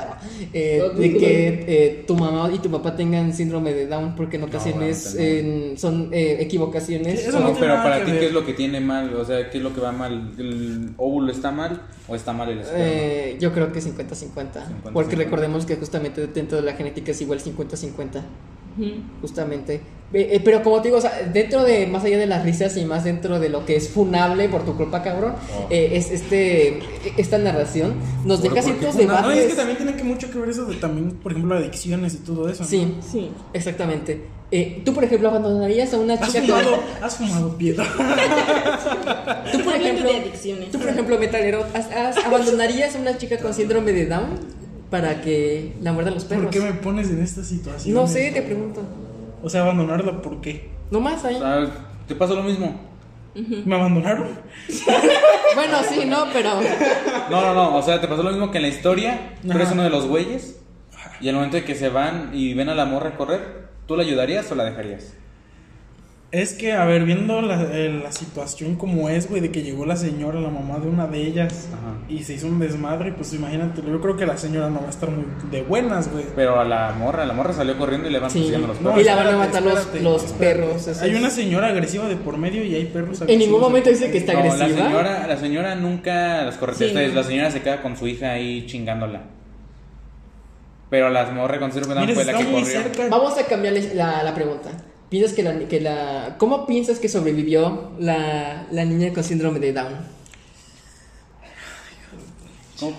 Eh, 0.52 0.82
de 0.96 1.16
que 1.16 1.64
eh, 1.66 2.04
tu 2.06 2.16
mamá 2.16 2.50
y 2.54 2.58
tu 2.58 2.70
papá 2.70 2.94
tengan 2.96 3.32
síndrome 3.34 3.72
de 3.74 3.86
Down, 3.86 4.14
porque 4.16 4.36
en 4.36 4.44
ocasiones 4.44 5.14
obviamente 5.14 5.72
eh, 5.72 5.78
son 5.78 6.08
eh, 6.12 6.36
equivocaciones. 6.40 7.20
Sí, 7.20 7.28
eso 7.28 7.40
No, 7.40 7.48
no 7.52 7.58
pero 7.58 7.74
para 7.76 8.04
ti. 8.04 8.12
¿qué 8.12 8.26
es 8.26 8.32
lo 8.32 8.44
que 8.46 8.52
tiene 8.54 8.80
mal? 8.80 9.14
O 9.14 9.24
sea, 9.24 9.50
¿qué 9.50 9.58
es 9.58 9.62
lo 9.64 9.74
que 9.74 9.80
va 9.80 9.92
mal? 9.92 10.32
¿El 10.38 10.90
óvulo 10.96 11.30
está 11.32 11.50
mal 11.50 11.82
o 12.08 12.14
está 12.14 12.32
mal 12.32 12.48
el 12.50 12.60
esperma? 12.60 12.84
Eh, 12.86 13.36
yo 13.40 13.52
creo 13.52 13.72
que 13.72 13.80
50-50. 13.80 14.32
50-50. 14.84 14.92
Porque 14.92 15.16
recordemos 15.16 15.66
que 15.66 15.76
justamente 15.76 16.26
dentro 16.28 16.56
de 16.58 16.62
la 16.64 16.72
genética 16.74 17.12
es 17.12 17.20
igual 17.20 17.40
50-50. 17.40 18.22
Justamente. 19.20 19.80
Eh, 20.14 20.28
eh, 20.32 20.40
pero 20.44 20.62
como 20.62 20.82
te 20.82 20.88
digo, 20.88 20.98
o 20.98 21.00
sea, 21.00 21.22
dentro 21.32 21.62
de, 21.64 21.86
más 21.86 22.04
allá 22.04 22.18
de 22.18 22.26
las 22.26 22.42
risas 22.44 22.76
y 22.76 22.84
más 22.84 23.02
dentro 23.04 23.40
de 23.40 23.48
lo 23.48 23.64
que 23.64 23.76
es 23.76 23.88
funable 23.88 24.46
por 24.50 24.62
tu 24.62 24.76
culpa, 24.76 25.02
cabrón, 25.02 25.36
Oh. 25.56 25.66
eh, 25.70 25.92
es 25.94 26.10
este, 26.10 26.80
esta 27.16 27.38
narración 27.38 27.94
nos 28.26 28.40
¿Por- 28.40 28.50
deja 28.50 28.62
ciertos 28.62 28.90
funable? 28.94 29.06
No, 29.06 29.28
debates. 29.28 29.44
es 29.44 29.50
que 29.52 29.56
también 29.56 29.76
tiene 29.78 29.94
que 29.96 30.04
mucho 30.04 30.30
que 30.30 30.38
ver 30.38 30.50
eso 30.50 30.66
de 30.66 30.76
también, 30.76 31.12
por 31.12 31.32
ejemplo, 31.32 31.56
adicciones 31.56 32.12
y 32.12 32.18
todo 32.18 32.46
eso. 32.50 32.62
¿no? 32.62 32.68
Sí, 32.68 32.94
Sí. 33.10 33.30
exactamente. 33.54 34.22
Eh, 34.50 34.82
tú, 34.84 34.92
por 34.92 35.02
ejemplo, 35.02 35.30
abandonarías 35.30 35.94
a 35.94 35.98
una 35.98 36.12
¿Has 36.12 36.26
chica 36.30 36.42
fumado, 36.42 36.70
que... 36.98 37.04
has 37.04 37.16
fumado 37.16 37.56
piedra? 37.56 37.86
Tú, 39.52 39.60
por 39.64 39.74
ejemplo, 39.74 40.10
de 40.12 40.16
adicciones. 40.18 40.70
tú, 40.70 40.78
por 40.78 40.88
ejemplo, 40.90 41.18
metalero, 41.18 41.64
¿has- 41.72 41.90
has- 41.90 42.18
¿abandonarías 42.24 42.94
a 42.94 42.98
una 42.98 43.16
chica 43.16 43.38
con 43.38 43.54
síndrome 43.54 43.92
de 43.92 44.04
Down 44.06 44.26
para 44.92 45.22
que 45.22 45.72
la 45.80 45.94
muerdan 45.94 46.12
los 46.12 46.26
perros? 46.26 46.44
¿Por 46.44 46.52
qué 46.52 46.60
me 46.60 46.74
pones 46.74 47.08
en 47.10 47.22
esta 47.22 47.42
situación? 47.42 47.94
No 47.94 48.06
sé, 48.06 48.30
te 48.30 48.42
pregunto. 48.42 48.82
O 49.42 49.48
sea, 49.48 49.62
abandonarla, 49.62 50.20
¿por 50.20 50.42
qué? 50.42 50.68
No 50.90 51.00
más 51.00 51.24
ahí. 51.24 51.36
O 51.36 51.38
sea, 51.38 51.66
¿Te 52.06 52.14
pasa 52.14 52.34
lo 52.34 52.42
mismo? 52.42 52.78
¿Me 53.34 53.74
abandonaron? 53.74 54.28
Bueno, 55.54 55.78
sí, 55.86 56.06
no, 56.06 56.24
pero... 56.32 56.48
No, 57.30 57.42
no, 57.42 57.52
no. 57.52 57.76
O 57.76 57.82
sea, 57.82 58.00
te 58.00 58.08
pasó 58.08 58.22
lo 58.22 58.30
mismo 58.30 58.50
que 58.50 58.56
en 58.56 58.62
la 58.62 58.68
historia. 58.68 59.34
Tú 59.42 59.52
eres 59.52 59.70
uno 59.70 59.82
de 59.82 59.90
los 59.90 60.06
güeyes. 60.06 60.58
Y 61.20 61.28
al 61.28 61.34
momento 61.34 61.58
de 61.58 61.64
que 61.64 61.74
se 61.74 61.90
van 61.90 62.30
y 62.32 62.54
ven 62.54 62.70
a 62.70 62.74
la 62.74 62.86
morra 62.86 63.18
correr, 63.18 63.68
¿tú 63.86 63.94
la 63.94 64.02
ayudarías 64.02 64.50
o 64.50 64.54
la 64.54 64.64
dejarías? 64.64 65.12
Es 66.32 66.54
que, 66.54 66.72
a 66.72 66.86
ver, 66.86 67.04
viendo 67.04 67.42
la, 67.42 67.60
eh, 67.74 68.00
la 68.02 68.10
situación 68.10 68.76
como 68.76 69.10
es, 69.10 69.28
güey, 69.28 69.42
de 69.42 69.50
que 69.52 69.62
llegó 69.62 69.84
la 69.84 69.96
señora, 69.96 70.40
la 70.40 70.48
mamá 70.48 70.78
de 70.78 70.88
una 70.88 71.06
de 71.06 71.20
ellas, 71.26 71.68
Ajá. 71.74 71.92
y 72.08 72.22
se 72.24 72.32
hizo 72.32 72.46
un 72.46 72.58
desmadre, 72.58 73.12
pues 73.12 73.34
imagínate, 73.34 73.82
yo 73.86 74.00
creo 74.00 74.16
que 74.16 74.24
la 74.24 74.38
señora 74.38 74.70
no 74.70 74.80
va 74.80 74.86
a 74.86 74.90
estar 74.90 75.10
muy 75.10 75.26
de 75.50 75.60
buenas, 75.60 76.10
güey. 76.10 76.24
Pero 76.34 76.58
a 76.58 76.64
la 76.64 76.92
morra, 76.98 77.26
la 77.26 77.34
morra 77.34 77.52
salió 77.52 77.76
corriendo 77.76 78.08
y 78.08 78.12
le 78.12 78.18
van 78.18 78.30
Sí. 78.30 78.50
los 78.50 78.80
No, 78.80 78.92
perros. 78.92 79.00
Y 79.02 79.04
la 79.04 79.14
van 79.14 79.26
a 79.26 79.36
matar 79.36 79.62
los- 79.62 79.94
los 80.00 80.22
perros, 80.32 80.88
Hay 81.02 81.14
una 81.14 81.28
señora 81.28 81.66
agresiva 81.68 82.08
de 82.08 82.16
por 82.16 82.38
medio 82.38 82.64
y 82.64 82.76
hay 82.76 82.86
perros 82.86 83.20
agresivos. 83.20 83.30
En 83.30 83.38
ningún 83.38 83.60
momento 83.60 83.90
dice 83.90 84.10
que 84.10 84.16
está 84.16 84.32
No, 84.32 84.38
agresiva. 84.38 84.68
la 84.68 84.74
señora, 84.86 85.26
la 85.26 85.36
señora 85.36 85.74
nunca 85.74 86.44
las 86.44 86.56
corretea. 86.56 86.88
Sí, 86.88 86.94
no. 86.94 87.14
La 87.14 87.24
señora 87.24 87.50
se 87.50 87.60
queda 87.60 87.82
con 87.82 87.94
su 87.98 88.06
hija 88.06 88.30
ahí 88.32 88.64
chingándola. 88.64 89.20
Pero 90.88 91.10
las 91.10 91.30
morras 91.30 91.58
con 91.58 91.72
fue 91.72 91.84
la 91.84 92.06
que 92.06 92.44
corrió. 92.46 92.64
cerca. 92.64 93.08
Vamos 93.10 93.36
a 93.38 93.44
cambiarle 93.46 93.94
la, 93.94 94.22
la 94.22 94.34
pregunta. 94.34 94.70
¿Piensas 95.12 95.34
que 95.34 95.42
la, 95.42 95.58
que 95.68 95.78
la... 95.78 96.36
¿Cómo 96.38 96.66
piensas 96.66 96.98
que 96.98 97.06
sobrevivió 97.06 97.92
la, 97.98 98.66
la 98.70 98.84
niña 98.86 99.12
con 99.12 99.22
síndrome 99.22 99.58
de 99.60 99.74
Down? 99.74 99.92
¿Cómo? 102.80 102.96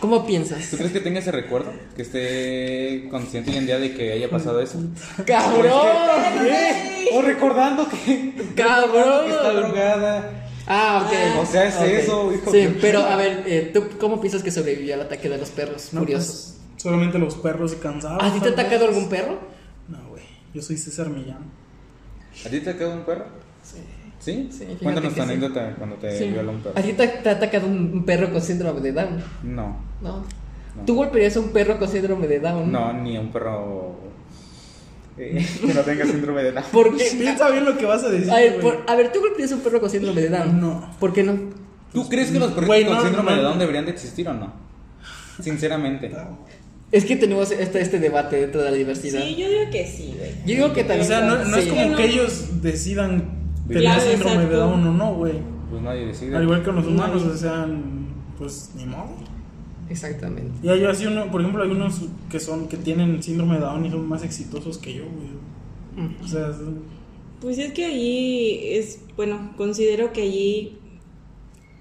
¿Cómo 0.00 0.24
piensas? 0.24 0.70
¿Tú 0.70 0.76
crees 0.76 0.92
que 0.92 1.00
tenga 1.00 1.18
ese 1.18 1.32
recuerdo? 1.32 1.72
Que 1.96 2.02
esté 2.02 3.08
consciente 3.10 3.50
hoy 3.50 3.56
en 3.56 3.66
día 3.66 3.80
de 3.80 3.92
que 3.92 4.12
haya 4.12 4.30
pasado 4.30 4.60
eso. 4.60 4.78
¡Cabrón! 5.26 5.72
O 7.12 7.22
recordando 7.22 7.88
que, 7.88 8.34
¡Cabrón! 8.54 9.24
que 9.26 9.30
está 9.32 9.52
drogada. 9.54 10.44
Ah, 10.68 11.02
ok. 11.04 11.42
O 11.42 11.46
sea, 11.50 11.64
es 11.66 11.74
Ok. 11.76 11.82
eso, 11.86 12.32
hijo 12.34 12.52
Sí, 12.52 12.76
pero 12.82 13.00
a 13.00 13.16
ver, 13.16 13.42
eh, 13.46 13.70
¿tú 13.74 13.84
cómo 13.98 14.20
piensas 14.20 14.42
que 14.44 14.50
sobrevivió 14.52 14.94
al 14.94 15.00
ataque 15.00 15.28
de 15.30 15.38
los 15.38 15.48
perros 15.48 15.88
No, 15.92 16.00
furiosos? 16.00 16.54
pues, 16.74 16.82
solamente 16.82 17.18
los 17.18 17.34
perros 17.36 17.70
se 17.72 17.78
cansaban. 17.78 18.20
¿A 18.24 18.32
ti 18.32 18.38
te 18.40 18.50
ha 18.50 18.52
atacado 18.52 18.84
algún 18.86 19.08
perro? 19.08 19.38
No, 19.88 19.98
güey. 20.10 20.22
Yo 20.58 20.62
soy 20.62 20.76
César 20.76 21.08
Millán. 21.08 21.38
¿A 22.44 22.48
ti 22.48 22.58
te 22.58 22.70
ha 22.70 22.76
quedado 22.76 22.94
un 22.96 23.04
perro? 23.04 23.26
Sí. 23.62 23.78
¿Sí? 24.18 24.48
Sí, 24.50 24.66
Cuéntanos 24.82 25.10
tu 25.10 25.14
sí. 25.14 25.20
anécdota 25.20 25.72
cuando 25.78 25.94
te 25.94 26.18
Sí. 26.18 26.30
violó 26.30 26.50
un 26.50 26.58
perro. 26.60 26.76
¿A 26.76 26.82
ti 26.82 26.94
te, 26.94 27.06
te 27.06 27.28
ha 27.28 27.32
atacado 27.34 27.68
un, 27.68 28.04
perro 28.04 28.32
con 28.32 28.42
síndrome 28.42 28.80
de 28.80 28.90
Down? 28.90 29.22
No. 29.44 29.76
No. 30.02 30.24
No. 30.74 30.84
¿Tú 30.84 30.96
golpearías 30.96 31.36
a 31.36 31.40
un 31.40 31.50
perro 31.50 31.78
con 31.78 31.88
síndrome 31.88 32.26
de 32.26 32.40
Down? 32.40 32.72
No, 32.72 32.92
ni 32.92 33.16
a 33.16 33.20
un 33.20 33.30
perro 33.30 34.00
eh, 35.16 35.46
que 35.64 35.72
no 35.74 35.80
tenga 35.82 36.04
síndrome 36.06 36.42
de 36.42 36.50
Down. 36.50 36.64
¿Por 36.72 36.96
qué? 36.96 37.04
Piensa 37.16 37.48
bien 37.50 37.64
lo 37.64 37.78
que 37.78 37.86
vas 37.86 38.02
a 38.02 38.08
decir. 38.08 38.28
A 38.32 38.38
ver, 38.38 38.60
güey. 38.60 38.62
por- 38.62 38.84
a 38.90 38.96
ver, 38.96 39.12
¿tú 39.12 39.20
golpearías 39.20 39.52
a 39.52 39.54
un 39.54 39.60
perro 39.60 39.80
con 39.80 39.90
síndrome 39.90 40.20
de 40.22 40.28
Down? 40.28 40.60
No. 40.60 40.90
¿Por 40.98 41.12
qué 41.12 41.22
no? 41.22 41.38
¿Tú 41.92 42.08
crees 42.08 42.32
que 42.32 42.40
los 42.40 42.48
perritos 42.50 42.66
Güey, 42.66 42.84
con 42.84 42.96
no, 42.96 43.02
síndrome 43.04 43.30
no. 43.30 43.36
de 43.36 43.42
Down 43.44 43.58
deberían 43.60 43.84
de 43.84 43.92
existir 43.92 44.28
o 44.28 44.34
no? 44.34 44.52
Sinceramente. 45.40 46.10
Es 46.90 47.04
que 47.04 47.16
tenemos 47.16 47.50
este, 47.50 47.80
este 47.82 47.98
debate 48.00 48.36
dentro 48.36 48.62
de 48.62 48.70
la 48.70 48.76
diversidad. 48.76 49.20
Sí, 49.22 49.36
yo 49.36 49.48
digo 49.48 49.70
que 49.70 49.86
sí, 49.86 50.14
güey. 50.16 50.30
Yo 50.46 50.54
digo 50.64 50.72
que 50.72 50.82
O 50.82 50.86
también. 50.86 51.06
sea, 51.06 51.20
no, 51.20 51.44
no 51.44 51.56
es 51.56 51.66
como 51.66 51.84
No. 51.86 51.96
que 51.96 52.04
ellos 52.06 52.62
decidan 52.62 53.30
tener 53.66 53.82
Claro, 53.82 54.00
síndrome 54.00 54.46
de. 54.46 54.56
Down 54.56 54.86
o 54.86 54.92
no, 54.94 55.14
güey. 55.14 55.34
Pues 55.70 55.82
nadie 55.82 56.06
decide. 56.06 56.34
Al 56.36 56.44
igual 56.44 56.62
que 56.64 56.72
los 56.72 56.86
humanos, 56.86 57.22
Nadie. 57.22 57.34
o 57.34 57.36
sea, 57.36 57.68
pues 58.38 58.70
ni 58.76 58.86
modo. 58.86 59.10
Exactamente. 59.90 60.52
Y 60.62 60.68
hay 60.68 60.84
así 60.84 61.06
uno, 61.06 61.30
por 61.30 61.40
ejemplo, 61.40 61.62
hay 61.62 61.70
unos 61.70 62.02
que 62.30 62.40
son 62.40 62.68
que 62.68 62.76
tienen 62.76 63.22
síndrome 63.22 63.54
de 63.56 63.60
Down 63.60 63.84
y 63.86 63.90
son 63.90 64.06
más 64.08 64.22
exitosos 64.24 64.78
que 64.78 64.94
yo, 64.94 65.04
güey. 65.04 66.08
O 66.24 66.28
sea, 66.28 66.48
es- 66.50 66.56
Pues 67.40 67.58
es 67.58 67.72
que 67.72 67.84
allí 67.84 68.60
es, 68.76 69.00
bueno, 69.16 69.52
considero 69.56 70.12
que 70.12 70.22
allí, 70.22 70.78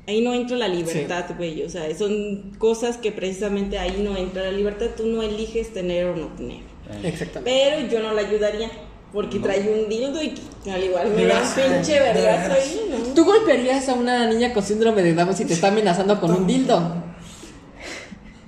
ahí 0.07 0.21
no 0.21 0.33
entra 0.33 0.57
la 0.57 0.67
libertad, 0.67 1.25
güey. 1.37 1.63
O 1.63 1.69
sea, 1.69 1.83
son 1.95 2.51
cosas 2.57 2.97
que 2.97 3.11
precisamente 3.11 3.77
ahí 3.77 4.01
no 4.03 4.15
entra 4.17 4.43
la 4.43 4.51
libertad. 4.51 4.87
Tú 4.95 5.05
no 5.07 5.21
eliges 5.21 5.73
tener 5.73 6.05
o 6.07 6.15
no 6.15 6.27
tener. 6.35 6.61
Exactamente. 7.03 7.43
Pero 7.51 7.87
yo 7.91 7.99
no 8.01 8.13
la 8.13 8.21
ayudaría. 8.21 8.69
Porque 9.13 9.39
trae 9.39 9.61
un 9.61 9.87
dildo 9.89 10.21
y 10.21 10.33
al 10.69 10.83
igual 10.83 11.09
me 11.15 11.25
da 11.25 11.41
un 11.41 11.73
pinche 11.73 11.97
vergazo 11.97 12.53
ahí, 12.53 12.81
¿no? 12.89 12.97
¿Tú 13.13 13.23
golpearías 13.23 13.87
a 13.87 13.93
una 13.93 14.27
niña 14.29 14.53
con 14.53 14.61
síndrome 14.63 15.01
de 15.01 15.13
Down 15.13 15.33
si 15.33 15.45
te 15.45 15.53
está 15.53 15.69
amenazando 15.69 16.19
con 16.19 16.31
un 16.31 16.45
dildo? 16.45 17.03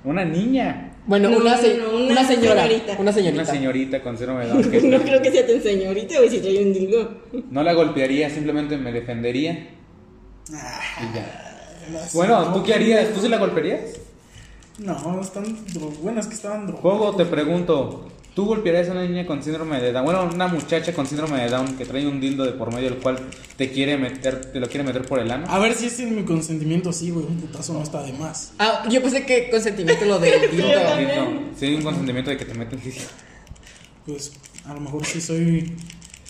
Una 0.04 0.24
niña. 0.24 0.86
Bueno, 1.06 1.30
No, 1.30 1.38
una, 1.38 1.56
no, 1.56 1.62
se- 1.62 1.78
no, 1.78 1.90
una, 1.96 2.12
una 2.12 2.24
señora. 2.28 2.62
señorita. 2.62 2.96
Una 2.98 3.12
señorita. 3.12 3.42
Una 3.42 3.50
señorita 3.52 4.02
con 4.02 4.16
síndrome 4.18 4.44
de 4.46 4.50
Down. 4.52 4.70
que- 4.70 4.80
No 4.82 4.98
creo 5.00 5.22
que 5.22 5.30
sea 5.30 5.46
tan 5.46 5.62
señorita, 5.62 6.16
güey, 6.18 6.28
si 6.30 6.38
trae 6.40 6.62
un 6.62 6.72
dildo. 6.74 7.22
No 7.50 7.62
la 7.62 7.72
golpearía, 7.72 8.28
simplemente 8.30 8.76
me 8.76 8.92
defendería. 8.92 9.52
Y 10.50 11.16
ya. 11.16 11.49
Bueno, 12.14 12.52
¿tú 12.52 12.62
qué 12.62 12.74
harías? 12.74 13.12
¿Tú 13.14 13.20
se 13.20 13.28
la 13.28 13.38
golpearías? 13.38 13.80
No, 14.78 15.20
están 15.20 15.56
bueno, 16.02 16.20
es 16.20 16.26
que 16.26 16.34
estaban 16.34 16.66
drogados. 16.66 16.80
Juego, 16.98 17.16
te 17.16 17.26
pregunto. 17.26 18.06
¿Tú 18.34 18.46
golpearías 18.46 18.88
a 18.88 18.92
una 18.92 19.02
niña 19.04 19.26
con 19.26 19.42
síndrome 19.42 19.80
de 19.80 19.92
Down? 19.92 20.04
Bueno, 20.04 20.30
una 20.32 20.46
muchacha 20.46 20.94
con 20.94 21.04
síndrome 21.06 21.40
de 21.42 21.48
Down 21.50 21.76
que 21.76 21.84
trae 21.84 22.06
un 22.06 22.20
dildo 22.20 22.44
de 22.44 22.52
por 22.52 22.72
medio 22.72 22.88
del 22.90 22.98
cual 23.00 23.18
te 23.56 23.70
quiere 23.72 23.98
meter, 23.98 24.52
te 24.52 24.60
lo 24.60 24.68
quiere 24.68 24.84
meter 24.84 25.02
por 25.02 25.18
el 25.18 25.30
ano. 25.30 25.46
A 25.50 25.58
ver 25.58 25.74
si 25.74 25.86
es 25.86 25.92
sin 25.94 26.14
mi 26.14 26.22
consentimiento, 26.24 26.92
sí, 26.92 27.10
güey. 27.10 27.26
Un 27.26 27.36
putazo 27.40 27.72
no 27.74 27.82
está 27.82 28.02
de 28.02 28.12
más. 28.14 28.52
Ah, 28.58 28.84
yo 28.88 29.02
pensé 29.02 29.26
que 29.26 29.50
consentimiento 29.50 30.04
lo 30.04 30.18
del 30.20 30.40
dildo. 30.50 30.66
Dildo. 30.68 31.40
Sí, 31.58 31.66
hay 31.66 31.74
un 31.74 31.82
consentimiento 31.82 32.30
de 32.30 32.36
que 32.36 32.44
te 32.44 32.54
meten 32.54 32.80
dildo. 32.80 33.00
Pues 34.06 34.32
a 34.64 34.74
lo 34.74 34.80
mejor 34.80 35.04
si 35.04 35.20
soy. 35.20 35.76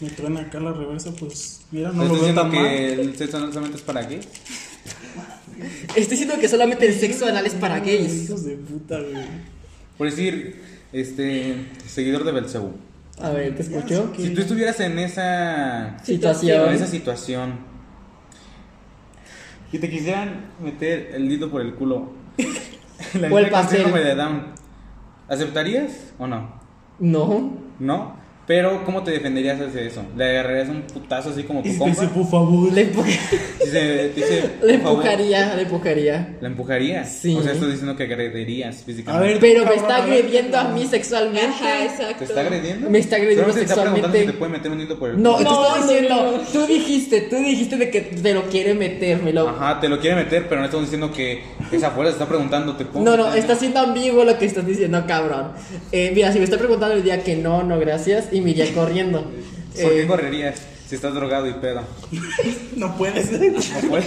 Me 0.01 0.09
truena 0.09 0.41
acá 0.41 0.59
la 0.59 0.73
reversa, 0.73 1.13
pues 1.13 1.61
mira, 1.71 1.93
no 1.93 2.03
¿Estás 2.05 2.09
lo 2.09 2.15
veo 2.15 2.33
diciendo 2.33 2.41
tan 2.41 2.51
que 2.51 2.57
mal. 2.59 2.67
el 3.07 3.17
sexo 3.19 3.39
no 3.39 3.49
solamente 3.49 3.77
es 3.77 3.83
para 3.83 4.09
qué? 4.09 4.21
Estoy 5.97 6.11
diciendo 6.17 6.35
que 6.41 6.49
solamente 6.49 6.87
el 6.87 6.95
sexo 6.95 7.27
anal 7.27 7.47
es 7.47 7.55
para 7.55 7.81
gays. 7.81 8.25
Hijos 8.25 8.45
de 8.45 8.57
puta, 8.57 8.99
güey. 9.01 9.25
Por 9.99 10.09
decir, 10.11 10.63
este, 10.93 11.67
seguidor 11.87 12.25
de 12.25 12.33
Belcebú. 12.33 12.73
A 13.21 13.31
ver, 13.31 13.55
¿te 13.55 13.63
escucho? 13.63 14.13
Si 14.17 14.31
tú 14.31 14.41
estuvieras 14.41 14.81
en 14.81 14.99
esa 14.99 15.99
en 15.99 16.05
Situación. 16.05 16.73
esa 16.73 16.87
situación 16.87 17.59
y 19.73 19.79
te 19.79 19.91
quisieran 19.91 20.47
meter 20.63 21.13
el 21.15 21.29
dildo 21.29 21.51
por 21.51 21.61
el 21.61 21.75
culo, 21.75 22.13
la 23.21 23.29
O 23.31 23.39
el 23.39 23.51
pastel. 23.51 23.93
de 23.93 24.15
Down, 24.15 24.47
¿aceptarías 25.29 25.93
o 26.19 26.27
no? 26.27 26.61
No. 26.99 27.59
¿No? 27.79 28.17
Pero 28.51 28.85
¿cómo 28.85 29.05
te 29.05 29.13
defenderías 29.13 29.61
de 29.73 29.87
eso? 29.87 30.03
¿Le 30.17 30.25
agarrarías 30.29 30.69
un 30.71 30.83
putazo 30.83 31.31
así 31.31 31.45
como 31.45 31.63
tu 31.63 31.69
compa? 31.79 32.01
dice, 32.03 32.13
por 32.13 32.27
favor. 32.29 32.73
Le, 32.73 32.93
empu- 32.93 33.05
te 33.05 34.09
dice, 34.17 34.51
le 34.65 34.79
favor, 34.81 34.97
empujaría, 35.07 35.55
le 35.55 35.63
empujaría. 35.63 36.37
¿La 36.41 36.49
empujarías? 36.49 37.09
Sí. 37.13 37.37
O 37.37 37.43
sea, 37.45 37.53
estás 37.53 37.69
diciendo 37.71 37.95
que 37.95 38.03
agredirías 38.03 38.81
A 38.81 38.85
físicamente. 38.85 39.29
ver, 39.35 39.39
Pero 39.39 39.65
me 39.67 39.75
está 39.77 39.99
a 39.99 40.03
agrediendo 40.03 40.59
a 40.59 40.65
mí 40.65 40.85
sexualmente. 40.85 41.47
Ajá, 41.47 41.85
exacto. 41.85 42.19
¿Te 42.19 42.25
está 42.25 42.41
agrediendo? 42.41 42.91
Me 42.91 42.99
está 42.99 43.17
agrediendo 43.17 43.45
Solamente 43.45 43.67
te 43.67 43.71
está 43.73 43.83
preguntando 43.83 44.09
sexualmente. 44.09 44.27
si 44.27 44.33
te 44.33 44.39
puede 44.41 44.53
meter 44.53 44.73
un 44.73 44.79
dildo 44.79 44.99
por 44.99 45.11
el 45.11 45.23
No, 45.23 45.37
te 45.37 45.45
No, 45.45 45.51
estoy 45.53 45.81
no, 45.81 45.87
diciendo, 45.87 46.33
no. 46.39 46.61
tú 46.61 46.67
dijiste, 46.67 47.21
tú 47.31 47.37
dijiste 47.37 47.77
de 47.77 47.91
que 47.91 48.01
te 48.01 48.35
lo 48.35 48.43
quiere 48.49 48.75
meter, 48.75 49.23
me 49.23 49.33
lo... 49.33 49.49
Ajá, 49.49 49.79
te 49.79 49.89
lo 49.89 50.01
quiere 50.01 50.17
meter, 50.17 50.49
pero 50.49 50.61
no 50.61 50.65
estamos 50.65 50.87
diciendo 50.87 51.13
que 51.13 51.41
es 51.71 51.85
afuera, 51.85 52.11
te 52.11 52.15
está 52.15 52.27
preguntando, 52.27 52.75
te 52.75 52.85
puedo 52.85 53.05
No, 53.05 53.17
no, 53.17 53.33
está 53.33 53.55
siendo 53.55 53.79
ambiguo 53.79 54.25
lo 54.25 54.37
que 54.39 54.47
estás 54.47 54.67
diciendo, 54.67 55.05
cabrón. 55.07 55.53
Eh, 55.93 56.11
mira, 56.17 56.33
si 56.33 56.39
me 56.39 56.45
está 56.45 56.59
preguntando 56.59 56.97
el 56.97 57.05
día 57.05 57.23
que 57.23 57.37
no, 57.37 57.63
no, 57.63 57.79
gracias, 57.79 58.31
y 58.33 58.40
me 58.41 58.51
iría 58.51 58.73
corriendo. 58.75 59.23
¿Por 59.23 59.33
qué 59.93 60.03
Eh, 60.03 60.07
correrías 60.07 60.61
si 60.89 60.97
estás 60.97 61.15
drogado 61.15 61.47
y 61.49 61.53
pedo? 61.55 61.83
No 62.77 62.97
puede 62.97 63.23
ser. 63.23 63.53
No 63.53 63.61
puedes. 63.91 64.07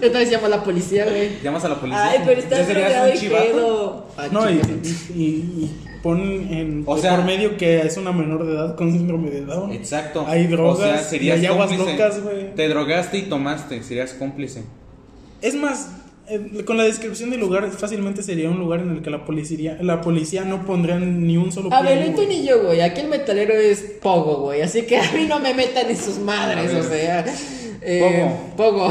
entonces 0.00 0.30
llamo 0.30 0.46
a 0.46 0.48
la 0.50 0.62
policía, 0.64 1.04
güey. 1.06 1.40
Llamas 1.42 1.64
a 1.64 1.68
la 1.70 1.74
policía. 1.80 2.04
Ay, 2.10 2.20
pero 2.24 2.40
estás 2.40 2.58
¿Ya 2.60 2.66
serías 2.66 2.88
drogado 2.90 3.10
un 3.10 3.16
y 3.16 3.20
chivato? 3.20 3.44
pedo. 3.46 4.06
Ah, 4.16 4.28
No, 4.30 4.50
y, 4.50 4.56
chica. 4.60 4.72
y, 5.14 5.22
y 5.22 5.70
pon 6.02 6.20
en 6.20 6.84
O 6.86 6.96
sea- 6.98 7.16
por 7.16 7.24
medio 7.24 7.56
que 7.56 7.80
es 7.80 7.96
una 7.96 8.12
menor 8.12 8.46
de 8.46 8.52
edad 8.54 8.76
con 8.76 8.92
síndrome 8.92 9.30
de 9.30 9.40
Down. 9.44 9.72
Exacto. 9.72 10.24
Hay 10.28 10.46
drogas, 10.46 10.78
O 10.78 10.82
sea, 10.82 10.98
serías 11.02 11.38
y 11.38 11.40
hay 11.40 11.46
aguas 11.46 11.68
cómplice. 11.68 11.92
locas, 11.98 12.22
güey. 12.22 12.54
Te 12.54 12.68
drogaste 12.68 13.18
y 13.18 13.22
tomaste, 13.22 13.82
serías 13.82 14.12
cómplice. 14.12 14.62
Es 15.42 15.54
más, 15.54 15.88
eh, 16.30 16.64
con 16.64 16.76
la 16.76 16.84
descripción 16.84 17.30
del 17.30 17.40
lugar 17.40 17.70
fácilmente 17.70 18.22
sería 18.22 18.48
un 18.50 18.58
lugar 18.58 18.80
en 18.80 18.90
el 18.90 19.02
que 19.02 19.10
la 19.10 19.24
policía, 19.24 19.78
la 19.80 20.00
policía 20.00 20.44
no 20.44 20.64
pondría 20.66 20.98
ni 20.98 21.36
un 21.36 21.50
solo 21.52 21.72
A 21.72 21.78
ahí, 21.84 22.00
ni 22.00 22.10
tú 22.10 22.22
güey. 22.24 22.28
ni 22.28 22.46
yo, 22.46 22.62
güey. 22.62 22.80
Aquí 22.80 23.00
el 23.02 23.08
metalero 23.08 23.54
es 23.54 23.80
Pogo, 24.02 24.42
güey. 24.42 24.62
Así 24.62 24.82
que 24.82 24.96
a 24.98 25.12
mí 25.12 25.26
no 25.28 25.38
me 25.40 25.54
metan 25.54 25.88
en 25.90 25.96
sus 25.96 26.18
madres, 26.18 26.72
o 26.74 26.82
sea. 26.88 27.24
Eh, 27.82 28.30
Pogo. 28.56 28.90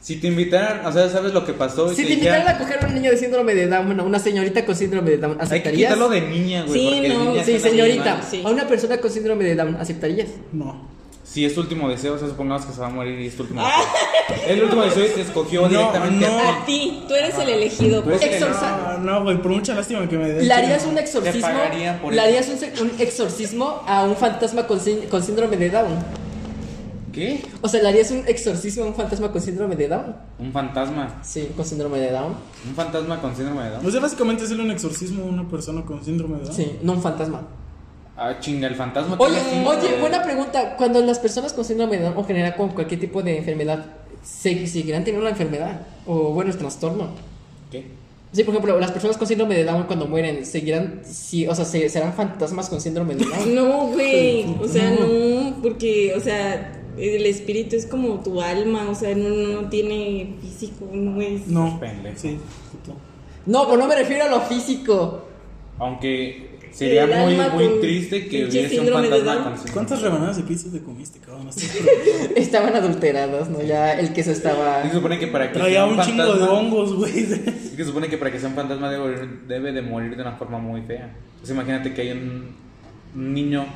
Si 0.00 0.16
te 0.16 0.26
invitaran, 0.26 0.84
o 0.86 0.92
sea, 0.92 1.08
¿sabes 1.08 1.32
lo 1.32 1.44
que 1.44 1.52
pasó? 1.52 1.88
Si 1.94 2.04
te 2.04 2.14
invitaran 2.14 2.48
a 2.48 2.58
coger 2.58 2.82
a 2.84 2.88
un 2.88 2.94
niño 2.94 3.10
de 3.12 3.16
síndrome 3.16 3.54
de 3.54 3.68
Down, 3.68 3.86
una- 3.92 4.02
una 4.02 4.18
señorita 4.18 4.64
con 4.66 4.74
síndrome 4.74 5.10
de 5.10 5.18
Down, 5.18 5.32
Hay 5.32 5.38
que 5.38 5.44
¿aceptarías? 5.44 5.92
quitarlo 5.92 6.08
de 6.08 6.20
niña, 6.22 6.64
güey. 6.66 6.80
Sí, 7.02 7.08
no, 7.08 7.44
Sí, 7.44 7.60
señorita. 7.60 8.20
Sí. 8.28 8.42
A 8.44 8.48
una 8.50 8.66
persona 8.66 8.98
con 8.98 9.10
síndrome 9.10 9.44
de 9.44 9.54
Down, 9.54 9.76
¿aceptarías? 9.76 10.28
No. 10.52 10.88
Si 11.32 11.44
es 11.44 11.54
tu 11.54 11.60
último 11.60 11.88
deseo, 11.88 12.14
o 12.14 12.18
sea, 12.18 12.26
supongamos 12.26 12.66
que 12.66 12.72
se 12.72 12.80
va 12.80 12.88
a 12.88 12.90
morir 12.90 13.20
y 13.20 13.28
es 13.28 13.36
tu 13.36 13.42
último 13.44 13.60
Ah. 13.64 13.84
deseo. 14.28 14.48
El 14.48 14.64
último 14.64 14.82
deseo 14.82 15.06
y 15.06 15.10
te 15.10 15.20
escogió 15.20 15.62
No, 15.62 15.68
directamente 15.68 16.26
no. 16.26 16.38
a 16.38 16.62
A 16.62 16.64
ti, 16.66 17.04
tú 17.06 17.14
eres 17.14 17.38
el 17.38 17.48
elegido. 17.50 18.02
Eres 18.04 18.22
el- 18.22 18.42
Exorza- 18.42 18.98
No, 18.98 19.12
no, 19.12 19.22
güey, 19.24 19.40
por 19.40 19.52
mucha 19.52 19.74
lástima 19.74 20.08
que 20.08 20.18
me 20.18 20.28
dé. 20.28 20.42
¿Le 20.42 20.52
harías 20.52 20.84
un 20.86 20.98
exorcismo? 20.98 21.40
pagaría 21.42 22.00
por 22.02 22.12
¿Le 22.12 22.20
harías 22.20 22.48
un, 22.80 22.90
exorcismo 22.98 23.80
a 23.86 24.04
un 24.04 24.16
fantasma 24.16 24.66
con, 24.66 24.80
sín- 24.80 25.06
con 25.08 25.22
síndrome 25.22 25.56
de 25.56 25.70
Down? 25.70 25.98
¿Qué? 27.12 27.42
O 27.60 27.68
sea, 27.68 27.82
¿le 27.82 27.88
harías 27.88 28.10
un 28.12 28.22
exorcismo 28.26 28.84
a 28.84 28.86
un 28.86 28.94
fantasma 28.94 29.30
con 29.32 29.40
síndrome 29.40 29.74
de 29.76 29.88
Down? 29.88 30.16
Un 30.38 30.52
fantasma. 30.52 31.20
Sí, 31.22 31.48
con 31.56 31.64
síndrome 31.64 31.98
de 31.98 32.10
Down. 32.10 32.34
Un 32.68 32.74
fantasma 32.74 33.20
con 33.20 33.34
síndrome 33.36 33.64
de 33.64 33.70
Down. 33.70 33.86
O 33.86 33.90
sea, 33.90 34.00
básicamente 34.00 34.44
hacerle 34.44 34.62
un 34.64 34.70
exorcismo 34.70 35.22
a 35.24 35.26
una 35.26 35.48
persona 35.48 35.82
con 35.84 36.04
síndrome 36.04 36.38
de 36.38 36.44
Down. 36.44 36.54
Sí, 36.56 36.78
no 36.82 36.92
un 36.94 37.02
fantasma. 37.02 37.42
Ah, 38.22 38.36
chinga, 38.38 38.68
el 38.68 38.74
fantasma. 38.74 39.16
te 39.16 39.22
Oye, 39.24 39.38
oye, 39.64 39.98
buena 39.98 40.22
pregunta. 40.22 40.76
Cuando 40.76 41.00
las 41.00 41.18
personas 41.18 41.54
con 41.54 41.64
síndrome 41.64 41.96
de 41.96 42.02
Down 42.04 42.18
o 42.18 42.24
general 42.24 42.54
con 42.54 42.68
cualquier 42.68 43.00
tipo 43.00 43.22
de 43.22 43.38
enfermedad, 43.38 43.86
¿se- 44.22 44.66
¿seguirán 44.66 45.04
teniendo 45.04 45.24
la 45.24 45.30
enfermedad? 45.30 45.86
O 46.06 46.32
bueno, 46.34 46.50
el 46.50 46.58
trastorno. 46.58 47.08
¿Qué? 47.70 47.86
Sí, 48.32 48.44
por 48.44 48.54
ejemplo, 48.54 48.78
las 48.78 48.90
personas 48.92 49.16
con 49.16 49.26
síndrome 49.26 49.54
de 49.54 49.64
Down 49.64 49.84
cuando 49.84 50.06
mueren, 50.06 50.44
¿seguirán, 50.44 51.00
sí, 51.04 51.46
o 51.48 51.54
sea, 51.54 51.64
se- 51.64 51.88
serán 51.88 52.12
fantasmas 52.12 52.68
con 52.68 52.80
síndrome 52.80 53.14
de 53.14 53.24
Down? 53.24 53.54
No, 53.54 53.86
güey. 53.88 54.44
O 54.60 54.68
sea, 54.68 54.90
no, 54.90 55.56
porque, 55.62 56.12
o 56.14 56.20
sea, 56.20 56.74
el 56.98 57.24
espíritu 57.24 57.74
es 57.76 57.86
como 57.86 58.20
tu 58.20 58.42
alma, 58.42 58.86
o 58.90 58.94
sea, 58.94 59.14
no, 59.16 59.30
no 59.62 59.68
tiene 59.70 60.34
físico, 60.42 60.86
no 60.92 61.22
es. 61.22 61.46
No. 61.46 61.80
Pendejo. 61.80 62.18
Sí, 62.18 62.38
puto. 62.70 62.96
No, 63.46 63.64
pero 63.64 63.78
no 63.78 63.86
me 63.88 63.96
refiero 63.96 64.24
a 64.24 64.28
lo 64.28 64.42
físico. 64.42 65.22
Aunque 65.78 66.49
sería 66.72 67.06
muy, 67.06 67.36
muy 67.36 67.80
triste 67.80 68.26
que 68.26 68.46
hubiese 68.46 68.80
un 68.80 68.88
fantasma 68.88 69.44
con 69.44 69.56
síndrome. 69.56 69.72
¿Cuántas 69.72 70.02
rebanadas 70.02 70.36
de 70.36 70.42
pizza 70.44 70.70
te 70.70 70.80
comiste, 70.80 71.18
cabrón? 71.18 71.48
Estaban 72.36 72.74
adulteradas, 72.74 73.48
¿no? 73.48 73.62
Ya 73.62 73.98
el 73.98 74.12
queso 74.12 74.32
estaba... 74.32 74.82
Y 74.84 74.88
se 74.88 74.94
supone 74.94 75.18
que 75.18 75.26
para 75.26 75.52
que 75.52 75.58
Traía 75.58 75.84
sea 75.84 75.86
un 75.86 76.00
chingo 76.00 76.34
de 76.34 76.44
hongos, 76.44 76.94
güey. 76.94 77.26
Se 77.26 77.84
supone 77.84 78.08
que 78.08 78.18
para 78.18 78.30
que 78.30 78.38
sea 78.38 78.48
un 78.48 78.54
fantasma 78.54 78.90
debe, 78.90 79.28
debe 79.46 79.72
de 79.72 79.82
morir 79.82 80.16
de 80.16 80.22
una 80.22 80.32
forma 80.32 80.58
muy 80.58 80.82
fea. 80.82 81.10
Entonces 81.32 81.54
imagínate 81.54 81.94
que 81.94 82.02
hay 82.02 82.10
un, 82.12 82.54
un 83.14 83.34
niño 83.34 83.66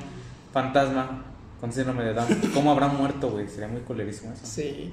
fantasma 0.52 1.24
con 1.60 1.72
síndrome 1.72 2.04
de 2.04 2.14
Down. 2.14 2.28
¿Cómo 2.52 2.70
habrá 2.70 2.88
muerto, 2.88 3.30
güey? 3.30 3.48
Sería 3.48 3.68
muy 3.68 3.80
colerísimo 3.80 4.32
eso. 4.32 4.44
Sí. 4.44 4.92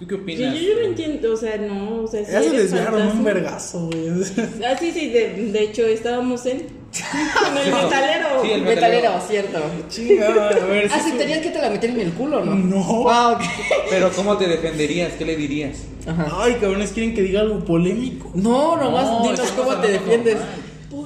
¿Tú 0.00 0.06
qué 0.06 0.14
opinas? 0.14 0.54
yo, 0.54 0.60
yo 0.60 0.74
no 0.76 0.86
entiendo, 0.86 1.32
o 1.34 1.36
sea, 1.36 1.58
no, 1.58 2.02
o 2.04 2.06
sea, 2.08 2.24
si 2.24 2.32
Ya 2.32 2.40
se 2.40 2.48
eres 2.48 2.70
desviaron 2.72 3.06
un 3.06 3.22
vergazo, 3.22 3.86
güey. 3.88 4.08
Ah, 4.66 4.74
sí, 4.80 4.90
sí, 4.92 5.10
de, 5.10 5.34
de 5.52 5.62
hecho 5.62 5.86
estábamos 5.86 6.46
en. 6.46 6.56
en 6.60 7.58
el 7.66 7.74
metalero. 7.84 8.26
Sí, 8.42 8.50
el 8.50 8.62
Metalero, 8.62 9.10
cierto. 9.28 9.60
Chingada, 9.90 10.48
a 10.48 10.64
ver. 10.66 10.88
si 10.90 10.98
¿Aceptarías 10.98 11.38
que 11.40 11.50
te 11.50 11.60
la 11.60 11.68
metieran 11.68 12.00
en 12.00 12.06
el 12.06 12.12
culo, 12.14 12.42
no? 12.44 12.54
No. 12.54 13.04
Ah. 13.10 13.38
Pero 13.90 14.10
¿cómo 14.12 14.38
te 14.38 14.48
defenderías? 14.48 15.12
¿Qué 15.12 15.26
le 15.26 15.36
dirías? 15.36 15.76
Ajá. 16.06 16.28
Ay, 16.32 16.54
cabrones, 16.54 16.92
quieren 16.92 17.14
que 17.14 17.20
diga 17.20 17.42
algo 17.42 17.62
polémico. 17.62 18.30
No, 18.34 18.76
nomás 18.78 19.04
No, 19.06 19.22
dinos 19.22 19.52
cómo 19.52 19.74
te 19.76 19.88
defiendes. 19.92 20.36
normal. 20.36 20.54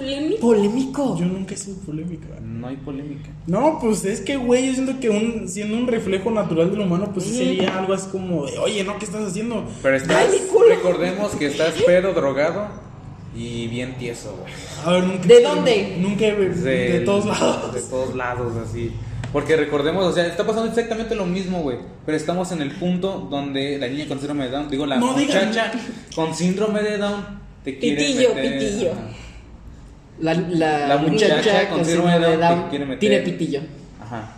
Polémico. 0.04 0.40
Polémico. 0.40 1.16
Yo 1.18 1.24
nunca 1.26 1.54
he 1.54 1.56
sido 1.56 1.76
polémica. 1.78 2.26
No 2.42 2.68
hay 2.68 2.76
polémica. 2.76 3.30
No, 3.46 3.78
pues 3.80 4.04
es 4.04 4.20
que, 4.20 4.36
güey, 4.36 4.66
yo 4.68 4.74
siento 4.74 5.00
que 5.00 5.10
un, 5.10 5.48
siendo 5.48 5.76
un 5.76 5.86
reflejo 5.86 6.30
natural 6.30 6.70
del 6.70 6.80
humano, 6.80 7.10
pues 7.12 7.26
sí 7.26 7.34
sería 7.36 7.78
algo 7.78 7.92
así 7.94 8.08
como 8.10 8.46
de, 8.46 8.58
oye, 8.58 8.84
no, 8.84 8.98
¿qué 8.98 9.04
estás 9.06 9.22
haciendo? 9.22 9.64
Pero 9.82 9.96
estás, 9.96 10.26
recordemos 10.68 11.32
que 11.32 11.46
estás 11.46 11.74
pedo, 11.86 12.12
drogado 12.12 12.68
y 13.36 13.66
bien 13.68 13.96
tieso, 13.98 14.36
güey. 14.40 14.52
A 14.84 14.90
ver, 14.92 15.04
nunca. 15.04 15.26
¿De 15.26 15.42
dónde? 15.42 15.96
Nunca, 16.00 16.26
he- 16.26 16.34
de, 16.36 16.92
Del- 16.92 17.04
todos 17.04 17.26
lados. 17.26 17.74
De 17.74 17.80
todos 17.82 18.14
lados, 18.14 18.52
así. 18.56 18.92
Porque 19.32 19.56
recordemos, 19.56 20.04
o 20.04 20.12
sea, 20.12 20.26
está 20.28 20.46
pasando 20.46 20.68
exactamente 20.68 21.16
lo 21.16 21.26
mismo, 21.26 21.60
güey. 21.62 21.78
Pero 22.06 22.16
estamos 22.16 22.52
en 22.52 22.62
el 22.62 22.70
punto 22.70 23.26
donde 23.30 23.78
la 23.78 23.88
niña 23.88 24.06
con 24.06 24.18
síndrome 24.18 24.44
de 24.44 24.50
Down, 24.50 24.70
digo, 24.70 24.86
la 24.86 24.96
No 24.96 25.14
digan. 25.14 25.48
muchacha 25.48 25.72
con 26.14 26.32
síndrome 26.34 26.82
de 26.82 26.98
Down 26.98 27.42
te 27.64 27.76
quiere 27.78 27.96
Pitillo, 28.06 28.34
meter- 28.34 28.58
pitillo. 28.60 28.90
La, 30.20 30.34
la, 30.34 30.88
La 30.88 30.96
muchacha 30.98 31.36
muchacha 31.36 31.68
con 31.70 31.84
síndrome 31.84 32.12
de 32.12 32.18
Down 32.20 32.40
Down 32.40 32.62
te 32.64 32.70
quiere 32.70 32.84
meter- 32.86 32.98
tiene 33.00 33.20
pitillo. 33.20 33.60
Ajá. 34.00 34.32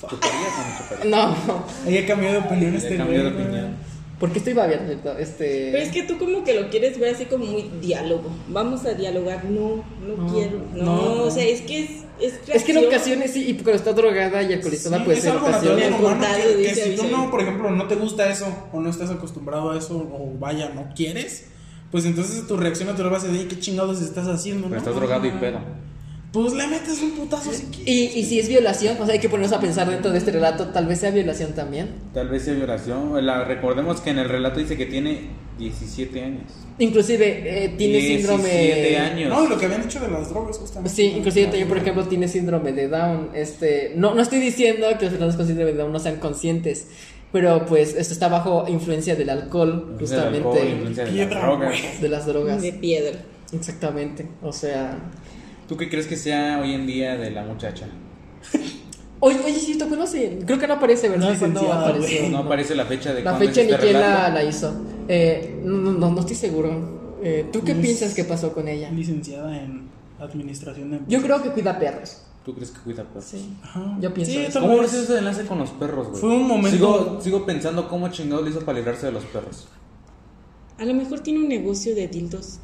¿Chuparías 0.00 0.40
o 0.40 0.68
no 0.68 0.78
chuparías? 0.78 1.06
No, 1.46 1.90
Ella 1.90 2.06
cambió 2.06 2.30
de 2.32 2.38
opinión 2.38 2.74
este 2.76 2.96
cambió 2.96 3.22
de 3.24 3.28
opinión. 3.30 3.76
porque 4.20 4.38
estoy 4.38 4.52
babeando. 4.52 5.18
Este. 5.18 5.70
Pero 5.72 5.82
es 5.84 5.90
que 5.90 6.02
tú 6.04 6.18
como 6.18 6.44
que 6.44 6.54
lo 6.54 6.68
quieres 6.70 6.98
ver 7.00 7.14
así 7.14 7.24
como 7.24 7.44
muy 7.44 7.70
diálogo. 7.80 8.30
Vamos 8.48 8.84
a 8.84 8.92
dialogar. 8.94 9.44
No, 9.46 9.84
no, 10.06 10.16
No, 10.16 10.32
quiero. 10.32 10.62
No, 10.74 10.84
no, 11.16 11.22
o 11.24 11.30
sea, 11.30 11.44
es 11.44 11.62
que 11.62 11.84
es 11.84 11.90
Es, 12.20 12.34
Es 12.48 12.64
que 12.64 12.72
en 12.72 12.86
ocasiones 12.86 13.32
sí, 13.32 13.46
y 13.50 13.54
cuando 13.54 13.72
está 13.74 13.92
drogada 13.92 14.42
y 14.42 14.52
alcoholizada 14.54 14.98
Sí, 14.98 15.04
puede 15.04 15.18
es 15.18 15.26
algo 15.26 15.48
natural 15.50 15.72
ocasiones. 15.76 16.00
humano 16.00 16.26
que, 16.56 16.62
que 16.62 16.74
si 16.74 16.96
tú 16.96 17.04
no, 17.10 17.30
por 17.30 17.40
ejemplo, 17.42 17.70
no 17.70 17.86
te 17.88 17.94
gusta 17.96 18.30
eso 18.30 18.46
o 18.72 18.80
no 18.80 18.88
estás 18.88 19.10
acostumbrado 19.10 19.72
a 19.72 19.78
eso 19.78 19.96
o 19.98 20.32
vaya, 20.38 20.70
no 20.74 20.88
quieres, 20.94 21.48
pues 21.90 22.04
entonces 22.04 22.46
tu 22.46 22.56
reacción 22.56 22.88
natural 22.88 23.12
va 23.12 23.18
a 23.18 23.20
ser 23.20 23.30
de 23.30 23.46
qué 23.46 23.58
chingados 23.58 24.00
estás 24.00 24.26
haciendo, 24.26 24.64
Pero 24.64 24.74
¿no? 24.74 24.78
estás 24.78 24.94
drogado 24.94 25.26
y 25.26 25.30
pedo. 25.30 25.60
Pues 26.32 26.52
le 26.52 26.66
metes 26.66 27.00
un 27.00 27.12
putazo 27.12 27.50
si 27.52 27.64
quieres. 27.66 27.86
Y, 27.86 28.18
y 28.18 28.24
si 28.24 28.38
es 28.38 28.48
violación, 28.48 28.96
o 29.00 29.06
sea, 29.06 29.14
hay 29.14 29.20
que 29.20 29.28
ponernos 29.28 29.56
a 29.56 29.60
pensar 29.60 29.88
dentro 29.88 30.10
de 30.10 30.18
este 30.18 30.32
relato, 30.32 30.66
tal 30.68 30.86
vez 30.86 31.00
sea 31.00 31.10
violación 31.10 31.54
también. 31.54 31.94
Tal 32.12 32.28
vez 32.28 32.42
sea 32.42 32.52
violación. 32.52 33.24
La, 33.24 33.44
recordemos 33.44 34.00
que 34.00 34.10
en 34.10 34.18
el 34.18 34.28
relato 34.28 34.60
dice 34.60 34.76
que 34.76 34.84
tiene 34.86 35.30
17 35.58 36.22
años. 36.22 36.52
Inclusive 36.78 37.64
eh, 37.64 37.68
tiene 37.78 37.98
17 37.98 38.18
síndrome... 38.18 38.98
años. 38.98 39.30
No, 39.30 39.48
lo 39.48 39.58
que 39.58 39.64
habían 39.64 39.82
dicho 39.82 39.98
de 39.98 40.08
las 40.08 40.28
drogas 40.28 40.58
justamente. 40.58 40.94
Sí, 40.94 41.14
inclusive 41.16 41.46
también, 41.46 41.68
por 41.68 41.78
ejemplo, 41.78 42.04
tiene 42.04 42.28
síndrome 42.28 42.72
de 42.72 42.88
Down. 42.88 43.30
Este, 43.32 43.92
no, 43.96 44.14
no 44.14 44.20
estoy 44.20 44.40
diciendo 44.40 44.86
que 44.98 45.04
los 45.06 45.12
personas 45.14 45.36
con 45.36 45.46
síndrome 45.46 45.72
de 45.72 45.78
Down 45.78 45.92
no 45.92 45.98
sean 45.98 46.16
conscientes, 46.16 46.88
pero 47.32 47.66
pues 47.66 47.94
esto 47.94 48.12
está 48.12 48.28
bajo 48.28 48.66
influencia 48.68 49.14
del 49.16 49.30
alcohol, 49.30 49.88
del 49.90 49.98
justamente, 49.98 50.36
alcohol, 50.38 50.68
influencia 50.68 51.04
de 51.04 51.10
las 51.12 51.14
Piedra, 51.26 51.40
drogas. 51.46 51.68
güey. 51.80 52.00
de 52.00 52.08
las 52.08 52.26
drogas. 52.26 52.62
De 52.62 52.72
piedra. 52.72 53.18
Exactamente, 53.52 54.26
o 54.42 54.52
sea... 54.52 54.98
¿Tú 55.68 55.76
qué 55.76 55.88
crees 55.88 56.06
que 56.06 56.16
sea 56.16 56.60
hoy 56.62 56.72
en 56.74 56.86
día 56.86 57.16
de 57.16 57.30
la 57.32 57.42
muchacha? 57.44 57.86
Oye, 59.18 59.38
oye, 59.44 59.54
sí, 59.54 59.76
¿tú 59.78 59.88
conoces? 59.88 60.44
Creo 60.44 60.58
que 60.58 60.66
no 60.66 60.74
aparece, 60.74 61.08
¿verdad? 61.08 61.34
Güey. 61.98 62.28
No 62.30 62.38
aparece 62.38 62.74
la 62.74 62.84
fecha 62.84 63.12
de 63.14 63.22
La 63.22 63.34
fecha 63.34 63.62
ni 63.62 63.70
este 63.70 63.78
quién 63.86 64.00
la, 64.00 64.44
hizo. 64.44 64.74
Eh, 65.08 65.60
no, 65.64 65.92
no, 65.92 66.10
no 66.10 66.20
estoy 66.20 66.36
seguro. 66.36 67.16
Eh, 67.22 67.46
¿Tú 67.52 67.64
qué 67.64 67.72
Es- 67.72 67.78
piensas 67.78 68.14
que 68.14 68.24
pasó 68.24 68.52
con 68.52 68.68
ella? 68.68 68.90
Licenciada 68.90 69.56
en 69.60 69.88
administración 70.20 70.90
de 70.90 71.00
Yo 71.08 71.22
creo 71.22 71.42
que 71.42 71.48
cuida 71.50 71.78
perros. 71.78 72.22
¿Tú 72.46 72.54
crees 72.54 72.70
que 72.70 72.78
cuida 72.80 73.02
perros? 73.02 73.24
Sí. 73.24 73.56
Ajá. 73.62 73.98
Yo 74.00 74.14
pienso 74.14 74.32
Sí, 74.32 74.38
eso. 74.38 74.60
¿Cómo 74.60 74.78
ves 74.78 74.94
ese 74.94 75.18
enlace 75.18 75.44
con 75.46 75.58
los 75.58 75.70
perros, 75.70 76.06
güey? 76.10 76.20
Fue 76.20 76.30
un 76.30 76.46
momento- 76.46 76.70
Sigo, 76.76 77.20
sigo 77.20 77.44
pensando 77.44 77.88
cómo 77.88 78.08
chingado 78.08 78.40
le 78.42 78.50
hizo 78.50 78.60
para 78.60 78.78
librarse 78.78 79.06
de 79.06 79.12
los 79.12 79.24
perros. 79.24 79.66
A 80.78 80.84
lo 80.84 80.94
mejor 80.94 81.18
tiene 81.20 81.40
un 81.40 81.48
negocio 81.48 81.94
de 81.96 82.06
dildos. 82.06 82.60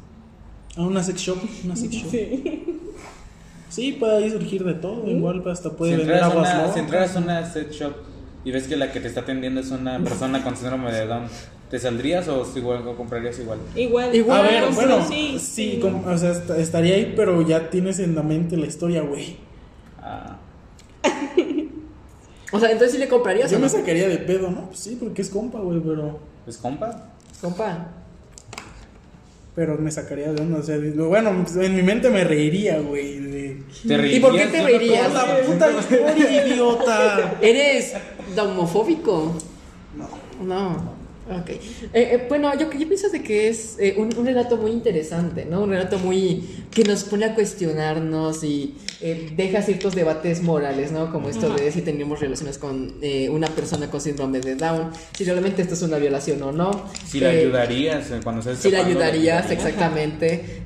A 0.77 0.83
una 0.83 1.03
sex 1.03 1.19
shop. 1.19 1.37
Una 1.65 1.75
sex 1.75 1.93
shop. 1.93 2.09
Sí. 3.69 3.97
puede 3.99 4.17
ahí 4.23 4.29
surgir 4.31 4.63
de 4.63 4.73
todo. 4.75 5.05
Igual 5.09 5.43
hasta 5.49 5.71
puede 5.71 5.91
si, 5.93 5.97
vender 5.97 6.23
aguas 6.23 6.47
una, 6.47 6.57
locas. 6.59 6.73
si 6.75 6.79
entraras 6.79 7.15
a 7.15 7.19
una 7.19 7.45
set 7.51 7.71
shop 7.71 7.93
y 8.45 8.51
ves 8.51 8.67
que 8.67 8.77
la 8.77 8.89
que 8.91 8.99
te 9.01 9.07
está 9.09 9.21
atendiendo 9.21 9.59
es 9.59 9.69
una 9.71 9.99
persona 9.99 10.43
con 10.43 10.55
síndrome 10.55 10.91
de 10.93 11.07
Down, 11.07 11.25
¿te 11.69 11.77
saldrías 11.79 12.27
o 12.29 12.45
si 12.45 12.59
igual 12.59 12.87
o 12.87 12.95
comprarías 12.95 13.37
igual? 13.39 13.59
Igual. 13.75 14.15
Igual. 14.15 14.39
A 14.39 14.43
Ah, 14.43 14.47
ver, 14.49 14.63
sí, 14.69 14.75
bueno, 14.75 15.05
sí, 15.09 15.37
sí, 15.39 15.81
o 15.83 16.17
sea, 16.17 16.31
est- 16.31 16.49
estaría 16.51 16.95
ahí, 16.95 17.13
pero 17.15 17.41
ya 17.41 17.69
tienes 17.69 17.99
en 17.99 18.15
la 18.15 18.23
mente 18.23 18.55
la 18.55 18.67
historia, 18.67 19.01
güey. 19.01 19.35
Ah, 20.03 20.37
O 22.51 22.59
sea, 22.59 22.69
entonces 22.71 22.91
sí 22.91 22.97
le 22.99 23.07
comprarías 23.07 23.49
Yo 23.49 23.57
o 23.57 23.59
me 23.59 23.65
no? 23.65 23.69
sacaría 23.69 24.07
de 24.07 24.17
pedo, 24.19 24.51
¿no? 24.51 24.67
Pues 24.67 24.79
sí, 24.79 24.97
porque 24.99 25.23
es 25.23 25.29
compa, 25.29 25.59
güey, 25.59 25.79
pero... 25.79 26.19
¿Es 26.45 26.57
compa? 26.57 27.09
Compa. 27.41 27.87
Pero 29.55 29.77
me 29.77 29.89
sacaría 29.91 30.31
de 30.31 30.41
onda, 30.41 30.59
o 30.59 30.63
sea, 30.63 30.77
digo, 30.77 31.07
bueno, 31.07 31.31
en 31.55 31.75
mi 31.75 31.81
mente 31.81 32.09
me 32.09 32.23
reiría, 32.23 32.79
güey, 32.79 33.19
de... 33.19 33.63
¿Te 33.87 34.07
¿Y 34.15 34.19
por 34.19 34.35
qué 34.35 34.47
te 34.47 34.61
reirías? 34.63 35.07
cosa? 35.07 35.25
¡Toda 35.25 35.39
la 35.39 35.45
puta 35.45 35.71
historia, 35.71 36.47
idiota! 36.47 37.37
¿Eres 37.41 37.93
homofóbico? 38.39 39.33
No. 39.95 40.45
No. 40.45 40.92
Ok. 41.29 41.49
Eh, 41.49 41.59
eh, 41.93 42.25
bueno, 42.27 42.51
yo, 42.59 42.69
yo 42.71 42.87
pienso 42.87 43.09
de 43.09 43.23
que 43.23 43.47
es 43.47 43.77
eh, 43.79 43.95
un, 43.97 44.09
un 44.17 44.25
relato 44.25 44.57
muy 44.57 44.71
interesante, 44.71 45.45
¿no? 45.45 45.61
Un 45.63 45.69
relato 45.69 45.97
muy... 45.99 46.43
que 46.71 46.83
nos 46.83 47.03
pone 47.05 47.25
a 47.25 47.33
cuestionarnos 47.35 48.43
y 48.43 48.75
eh, 48.99 49.31
deja 49.35 49.61
ciertos 49.61 49.95
debates 49.95 50.41
morales, 50.41 50.91
¿no? 50.91 51.11
Como 51.11 51.29
esto 51.29 51.49
de 51.55 51.71
si 51.71 51.81
tenemos 51.81 52.19
relaciones 52.19 52.57
con 52.57 52.95
eh, 53.01 53.29
una 53.29 53.47
persona 53.47 53.89
con 53.89 54.01
síndrome 54.01 54.39
de 54.41 54.55
Down, 54.55 54.91
si 55.17 55.23
realmente 55.23 55.61
esto 55.61 55.75
es 55.75 55.81
una 55.83 55.97
violación 55.97 56.41
o 56.41 56.51
no. 56.51 56.89
Si 57.07 57.19
la 57.19 57.33
Eh, 57.33 57.41
ayudarías 57.41 58.11
cuando 58.23 58.41
se 58.41 58.55
Si 58.57 58.69
la 58.69 58.85
ayudarías, 58.85 59.49
exactamente. 59.49 60.63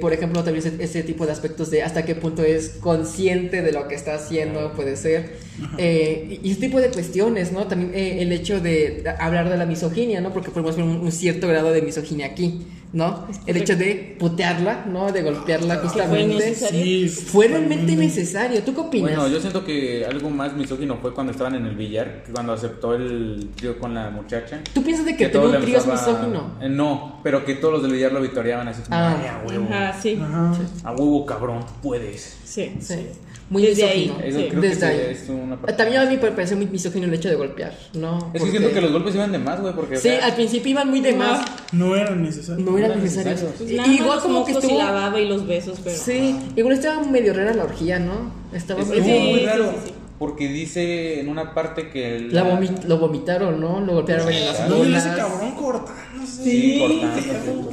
Por 0.00 0.12
ejemplo, 0.12 0.42
también 0.44 0.64
ese, 0.66 0.82
ese 0.82 1.02
tipo 1.02 1.26
de 1.26 1.32
aspectos 1.32 1.70
de 1.70 1.82
hasta 1.82 2.04
qué 2.04 2.14
punto 2.14 2.42
es 2.42 2.70
consciente 2.80 3.62
de 3.62 3.72
lo 3.72 3.88
que 3.88 3.96
está 3.96 4.14
haciendo, 4.14 4.72
puede 4.72 4.96
ser. 4.96 5.36
Y 5.78 6.40
y 6.42 6.52
ese 6.52 6.60
tipo 6.60 6.80
de 6.80 6.90
cuestiones, 6.90 7.52
¿no? 7.52 7.66
También 7.66 7.92
el 7.94 8.30
hecho 8.32 8.60
de 8.60 9.04
hablar 9.18 9.50
de 9.50 9.56
la 9.56 9.66
misoginia, 9.66 9.89
¿no? 10.20 10.32
Porque 10.32 10.50
podemos 10.50 10.76
ver 10.76 10.84
un, 10.84 10.96
un 11.00 11.12
cierto 11.12 11.46
grado 11.48 11.70
de 11.72 11.82
misoginia 11.82 12.26
aquí, 12.26 12.66
¿no? 12.92 13.26
El 13.46 13.56
hecho 13.56 13.76
de 13.76 14.16
putearla, 14.18 14.86
¿no? 14.86 15.10
De 15.12 15.22
golpearla 15.22 15.76
justamente. 15.76 16.34
necesario. 16.36 16.82
Sí, 16.82 17.08
Fue 17.08 17.48
realmente 17.48 17.94
necesario. 17.96 18.62
¿Tú 18.62 18.74
qué 18.74 18.80
opinas? 18.80 19.10
Bueno, 19.16 19.28
yo 19.28 19.40
siento 19.40 19.64
que 19.64 20.04
algo 20.06 20.30
más 20.30 20.54
misógino 20.56 20.96
fue 21.00 21.12
cuando 21.14 21.32
estaban 21.32 21.54
en 21.54 21.66
el 21.66 21.76
billar, 21.76 22.22
que 22.24 22.32
cuando 22.32 22.52
aceptó 22.52 22.94
el 22.94 23.48
trío 23.56 23.78
con 23.78 23.94
la 23.94 24.10
muchacha. 24.10 24.60
¿Tú 24.72 24.82
piensas 24.82 25.06
de 25.06 25.16
que, 25.16 25.28
todo 25.28 25.44
tener 25.44 25.58
un 25.60 25.64
trío 25.66 25.78
es 25.78 25.86
misógino? 25.86 26.52
Eh, 26.60 26.68
no, 26.68 27.20
pero 27.22 27.44
que 27.44 27.54
todos 27.54 27.74
los 27.74 27.82
del 27.82 27.92
billar 27.92 28.12
lo 28.12 28.20
victoriaban 28.20 28.66
así 28.68 28.82
como, 28.82 28.96
Ah. 28.96 29.16
"Ay, 29.20 29.26
a 29.26 29.44
huevo, 29.46 29.66
Ajá, 29.72 30.00
sí. 30.00 30.18
Ajá. 30.20 30.52
a 30.84 30.92
huevo 30.92 31.24
cabrón, 31.26 31.64
puedes. 31.82 32.36
Sí. 32.44 32.72
Sí. 32.80 33.06
Muy 33.50 33.62
Desde 33.62 33.84
ahí. 33.84 34.00
misógino. 34.06 34.24
Eso 34.28 34.38
Sí. 34.38 34.46
creo 34.48 34.60
Desde 34.62 34.78
que 34.78 34.86
ahí. 34.86 35.06
es 35.10 35.28
una 35.28 35.56
También 35.76 36.00
a 36.00 36.04
mí 36.06 36.16
me 36.22 36.30
parece 36.30 36.54
muy 36.54 36.66
misógino 36.66 37.06
el 37.06 37.14
hecho 37.14 37.28
de 37.28 37.34
golpear, 37.34 37.74
¿no? 37.94 38.30
Es 38.32 38.42
que 38.44 38.50
siento 38.52 38.70
que 38.72 38.80
los 38.80 38.92
golpes 38.92 39.14
iban 39.16 39.32
de 39.32 39.38
más, 39.38 39.60
güey, 39.60 39.74
porque... 39.74 39.96
o 39.96 40.00
Sí, 40.00 40.08
sea, 40.08 40.24
al 40.24 40.34
principio 40.36 40.70
iban 40.70 40.88
muy 40.88 41.00
de 41.00 41.14
más. 41.14 41.44
No 41.72 41.96
era 41.96 42.14
necesario. 42.14 42.64
No 42.64 42.78
eran 42.78 42.92
eran 42.92 43.02
necesarios. 43.02 43.42
necesarios. 43.42 43.58
Pues 43.58 43.72
nada 43.76 43.92
igual 43.92 44.14
los 44.14 44.22
como 44.22 44.44
que 44.44 44.52
estuvo. 44.52 44.70
y 44.74 44.78
la 44.78 44.92
baba 44.92 45.20
y 45.20 45.26
los 45.28 45.46
besos, 45.48 45.80
pero. 45.82 45.96
Sí, 45.98 46.36
igual 46.54 46.74
estaba 46.76 47.02
medio 47.02 47.34
rara 47.34 47.52
la 47.52 47.64
orgía, 47.64 47.98
¿no? 47.98 48.32
Estaba 48.52 48.84
muy 48.84 49.00
sí, 49.02 49.44
raro, 49.46 49.64
sí, 49.72 49.76
sí. 49.88 49.92
porque 50.20 50.46
dice 50.48 51.18
en 51.18 51.28
una 51.28 51.52
parte 51.52 51.90
que... 51.90 52.16
el- 52.18 52.32
La 52.32 52.44
vomi- 52.44 52.84
lo 52.84 52.98
vomitaron, 52.98 53.60
¿no? 53.60 53.80
Lo 53.80 53.94
golpearon 53.94 54.28
en 54.30 54.46
las 54.46 54.68
No, 54.68 54.76
y 54.84 54.94
ese 54.94 55.08
bolas. 55.08 55.16
cabrón 55.16 55.50
cortándose. 55.56 56.44
Sí, 56.44 56.78
cortando. 56.78 57.70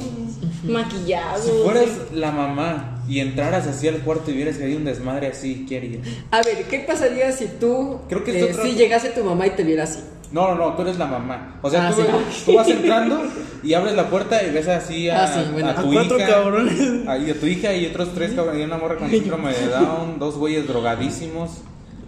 Maquillado. 0.64 1.42
Si 1.42 1.50
fueras 1.62 1.88
la 2.12 2.32
mamá 2.32 2.97
y 3.08 3.20
entraras 3.20 3.66
así 3.66 3.88
al 3.88 3.98
cuarto 4.00 4.30
y 4.30 4.34
vieras 4.34 4.56
que 4.58 4.64
hay 4.64 4.74
un 4.74 4.84
desmadre 4.84 5.28
así, 5.28 5.64
¿qué 5.68 5.78
harías? 5.78 6.06
A 6.30 6.42
ver, 6.42 6.64
¿qué 6.68 6.80
pasaría 6.80 7.32
si 7.32 7.46
tú, 7.46 8.00
Creo 8.08 8.22
que 8.24 8.38
eh, 8.50 8.54
si 8.62 8.72
llegase 8.74 9.10
tu 9.10 9.24
mamá 9.24 9.46
y 9.46 9.50
te 9.50 9.62
viera 9.64 9.84
así? 9.84 10.00
No, 10.30 10.48
no, 10.48 10.56
no, 10.56 10.74
tú 10.74 10.82
eres 10.82 10.98
la 10.98 11.06
mamá. 11.06 11.58
O 11.62 11.70
sea, 11.70 11.88
Ah, 11.88 11.92
tú, 11.94 12.02
sí. 12.02 12.42
tú 12.44 12.54
vas 12.54 12.68
entrando 12.68 13.22
y 13.62 13.72
abres 13.72 13.94
la 13.94 14.10
puerta 14.10 14.42
y 14.44 14.50
ves 14.50 14.68
así 14.68 15.08
a, 15.08 15.24
Ah, 15.24 15.26
sí, 15.26 15.40
bueno. 15.52 15.68
a 15.68 15.70
A 15.70 15.82
tu 15.82 15.90
cuatro 15.90 16.18
hija. 16.18 16.26
cabrones. 16.28 17.08
a- 17.08 17.16
y 17.16 17.30
a 17.30 17.40
tu 17.40 17.46
hija 17.46 17.72
y 17.74 17.86
otros 17.86 18.12
tres 18.14 18.32
cabrones. 18.34 18.60
Y 18.60 18.64
una 18.64 18.76
morra 18.76 18.96
con 18.96 19.08
síndrome 19.08 19.54
de 19.54 19.68
Down, 19.68 20.18
dos 20.18 20.36
güeyes 20.36 20.68
drogadísimos 20.68 21.50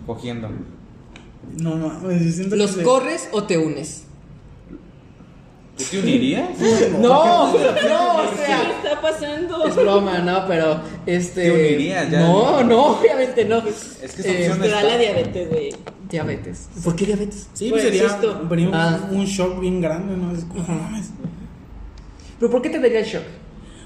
cogiendo. 0.07 0.49
No 1.57 1.77
mames, 1.77 2.23
yo 2.27 2.31
siento 2.33 2.57
¿Los 2.57 2.73
que 2.73 2.77
se- 2.81 2.83
corres 2.83 3.29
o 3.33 3.45
te 3.45 3.57
unes? 3.57 4.05
¿Tú 5.85 5.91
te 5.91 5.99
unirías? 6.01 6.49
No, 6.99 6.99
no, 7.01 7.47
o 7.47 7.53
¿Qué 7.53 8.37
sea, 8.47 8.71
está 8.71 9.01
pasando? 9.01 9.65
es 9.67 9.77
broma, 9.77 10.19
¿no? 10.19 10.45
Pero, 10.47 10.81
este... 11.07 11.43
Te 11.43 11.53
unirías, 11.53 12.11
ya. 12.11 12.21
No, 12.21 12.63
no, 12.63 12.87
obviamente 12.99 13.45
no. 13.45 13.59
Es 13.59 14.13
que 14.15 14.23
Eh, 14.47 14.51
Te 14.61 14.69
da 14.69 14.83
la 14.83 14.99
diabetes, 14.99 15.49
güey. 15.49 15.71
diabetes. 16.09 16.69
¿Por 16.85 16.95
qué 16.97 17.07
diabetes? 17.07 17.49
Sí, 17.55 17.71
pues 17.71 17.83
sería, 17.83 18.09
sería 18.09 18.31
un, 18.69 18.75
Ah. 18.75 19.09
un 19.11 19.25
shock 19.25 19.61
bien 19.61 19.81
grande, 19.81 20.17
¿no? 20.17 20.33
Es 20.33 20.45
como, 20.45 20.63
no 20.69 20.83
mames. 20.83 21.11
¿Pero 22.39 22.51
por 22.51 22.63
qué 22.63 22.71
te 22.71 22.79
daría 22.79 23.03
shock? 23.03 23.23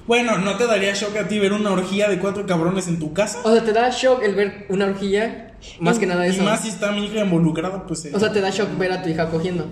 Bueno, 0.07 0.37
¿no 0.39 0.57
te 0.57 0.67
daría 0.67 0.93
shock 0.95 1.17
a 1.17 1.27
ti 1.29 1.39
ver 1.39 1.53
una 1.53 1.73
orgía 1.73 2.09
de 2.09 2.19
cuatro 2.19 2.45
cabrones 2.47 2.89
en 2.89 2.99
tu 2.99 3.13
casa? 3.13 3.39
O 3.45 3.53
sea, 3.53 3.65
te 3.65 3.73
da 3.73 3.89
shock 3.91 4.23
el 4.23 4.35
ver 4.35 4.67
una 4.69 4.87
orgía, 4.87 5.55
más 5.81 5.99
que 5.99 6.07
nada 6.07 6.27
Y 6.27 6.31
eso. 6.31 6.43
más 6.45 6.61
si 6.61 6.69
está 6.69 6.93
mi 6.93 7.07
hija 7.07 7.21
involucrada, 7.25 7.87
pues... 7.87 8.05
eh, 8.05 8.13
O 8.15 8.21
sea, 8.21 8.31
te 8.31 8.41
da 8.43 8.51
shock 8.51 8.77
ver 8.79 8.93
a 8.93 9.03
tu 9.03 9.09
hija 9.09 9.31
cogiendo. 9.31 9.67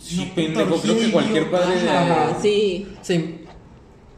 Sí, 0.00 0.32
pendejo. 0.34 0.76
Creo 0.80 0.98
que 0.98 1.10
cualquier 1.10 1.50
padre 1.50 1.82
de. 1.82 1.90
Ajá, 1.90 2.38
sí. 2.40 2.86
Sí. 3.02 3.36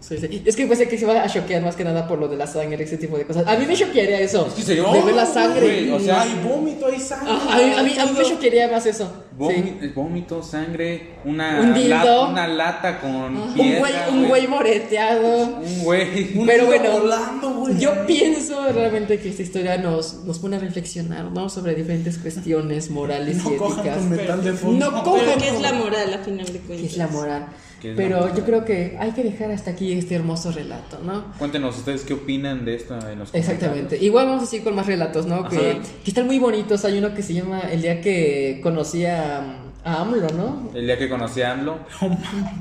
Sí, 0.00 0.18
sí. 0.18 0.42
Es 0.44 0.56
que 0.56 0.66
pensé 0.66 0.88
que 0.88 0.98
se 0.98 1.04
iba 1.04 1.22
a 1.22 1.28
choquear 1.28 1.62
más 1.62 1.76
que 1.76 1.84
nada 1.84 2.08
por 2.08 2.18
lo 2.18 2.26
de 2.26 2.36
la 2.36 2.46
sangre, 2.46 2.82
ese 2.82 2.98
tipo 2.98 3.16
de 3.16 3.24
cosas. 3.24 3.46
A 3.46 3.56
mí 3.56 3.66
me 3.66 3.76
choquearía 3.76 4.20
eso. 4.20 4.48
Es 4.56 4.64
que 4.64 4.74
de 4.74 4.82
ver 4.82 5.14
la 5.14 5.26
sangre. 5.26 5.60
güey, 5.60 5.90
o 5.90 6.00
sea, 6.00 6.22
hay 6.22 6.40
vómito, 6.44 6.86
hay 6.86 6.98
sangre. 6.98 7.30
Ajá, 7.32 7.54
a, 7.54 7.56
mí, 7.58 7.72
a, 7.76 7.82
mí, 7.82 7.98
a 7.98 8.06
mí 8.06 8.12
me 8.18 8.24
choquearía 8.24 8.68
más 8.68 8.84
eso. 8.86 9.12
Sí. 9.32 9.38
Vómito, 9.38 9.86
vómito, 9.94 10.42
sangre, 10.42 11.14
una, 11.24 11.60
Un 11.60 11.74
dildo. 11.74 11.88
lata, 11.96 12.20
una 12.28 12.48
lata 12.48 13.00
con 13.00 13.36
Un 13.36 13.54
piedra, 13.54 13.78
güey, 13.80 13.92
un 14.12 14.28
güey 14.28 14.46
moreteado. 14.46 15.56
Un 15.58 15.84
güey. 15.84 16.38
Un 16.38 16.46
Pero 16.46 16.66
bueno, 16.66 16.90
volando, 17.00 17.50
güey. 17.54 17.78
yo 17.78 18.06
pienso 18.06 18.72
realmente 18.72 19.18
que 19.18 19.30
esta 19.30 19.42
historia 19.42 19.78
nos, 19.78 20.24
nos 20.24 20.38
pone 20.38 20.56
a 20.56 20.58
reflexionar, 20.58 21.24
¿no? 21.32 21.48
Sobre 21.48 21.74
diferentes 21.74 22.18
cuestiones 22.18 22.90
morales 22.90 23.42
No 23.44 23.52
y 23.54 23.56
cojan 23.56 23.78
éticas. 23.80 23.98
con 23.98 24.10
metal 24.10 24.44
de 24.44 24.52
fondo. 24.52 24.90
No 24.90 25.02
cojan 25.02 25.24
Pero 25.26 25.38
¿qué 25.38 25.48
es 25.48 25.60
la 25.62 25.72
moral 25.72 26.14
a 26.14 26.18
final 26.18 26.46
de 26.46 26.58
cuentas? 26.58 26.76
¿Qué 26.80 26.86
es 26.86 26.96
la 26.96 27.08
moral? 27.08 27.46
¿Qué 27.80 27.90
es 27.92 27.96
la 27.96 28.02
Pero 28.02 28.34
yo 28.36 28.44
creo 28.44 28.64
que 28.64 28.96
hay 29.00 29.10
que 29.12 29.24
dejar 29.24 29.50
hasta 29.50 29.70
aquí 29.72 29.92
este 29.92 30.14
hermoso 30.14 30.52
relato, 30.52 30.98
¿no? 31.02 31.32
Cuéntenos 31.38 31.76
ustedes 31.78 32.02
qué 32.02 32.14
opinan 32.14 32.64
de 32.64 32.76
esto 32.76 32.96
en 33.08 33.18
los. 33.18 33.34
Exactamente. 33.34 33.96
Igual 33.98 34.26
vamos 34.26 34.42
a 34.44 34.46
seguir 34.46 34.62
con 34.64 34.76
más 34.76 34.86
relatos, 34.86 35.26
¿no? 35.26 35.48
Que, 35.48 35.80
que 36.04 36.10
están 36.10 36.26
muy 36.26 36.38
bonitos. 36.38 36.84
Hay 36.84 36.98
uno 36.98 37.12
que 37.14 37.22
se 37.22 37.34
llama 37.34 37.60
El 37.60 37.82
día 37.82 38.00
que 38.00 38.60
conocí 38.62 39.04
a, 39.06 39.21
a 39.84 40.00
AMLO, 40.00 40.28
¿no? 40.30 40.70
El 40.74 40.86
día 40.86 40.98
que 40.98 41.08
conocí 41.08 41.42
a 41.42 41.52
AMLO, 41.52 41.78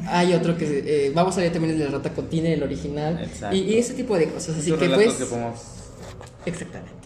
Hay 0.08 0.34
otro 0.34 0.58
que 0.58 0.84
eh, 0.86 1.12
vamos 1.14 1.38
a 1.38 1.42
ver 1.42 1.52
también 1.52 1.74
el 1.74 1.80
de 1.80 1.86
la 1.86 1.92
Rata 1.92 2.14
Contine, 2.14 2.54
el 2.54 2.64
original. 2.64 3.20
Exacto. 3.24 3.56
Y, 3.56 3.60
y 3.60 3.78
ese 3.78 3.94
tipo 3.94 4.18
de 4.18 4.30
cosas. 4.30 4.58
Así 4.58 4.72
que 4.72 4.90
pues. 4.90 5.14
que 5.14 5.26
podemos... 5.26 5.62
Exactamente. 6.46 7.02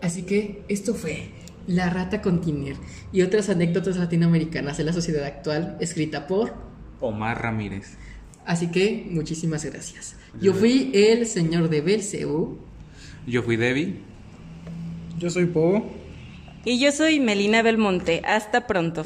Así 0.00 0.22
que 0.22 0.62
esto 0.68 0.94
fue 0.94 1.30
La 1.66 1.90
rata 1.90 2.22
con 2.22 2.40
Tiner 2.40 2.76
y 3.12 3.22
otras 3.22 3.48
anécdotas 3.48 3.96
latinoamericanas 3.96 4.76
de 4.76 4.84
la 4.84 4.92
sociedad 4.92 5.24
actual, 5.24 5.76
escrita 5.80 6.26
por. 6.26 6.54
Omar 7.00 7.42
Ramírez. 7.42 7.96
Así 8.44 8.68
que 8.70 9.06
muchísimas 9.10 9.64
gracias. 9.64 10.14
Yo 10.40 10.54
fui 10.54 10.92
el 10.94 11.26
señor 11.26 11.68
de 11.68 11.80
Belcebú. 11.80 12.58
Yo 13.26 13.42
fui 13.42 13.56
Debbie. 13.56 13.96
Yo 15.18 15.30
soy 15.30 15.46
Po. 15.46 15.84
Y 16.68 16.80
yo 16.80 16.90
soy 16.90 17.20
Melina 17.20 17.62
Belmonte. 17.62 18.22
Hasta 18.24 18.66
pronto. 18.66 19.04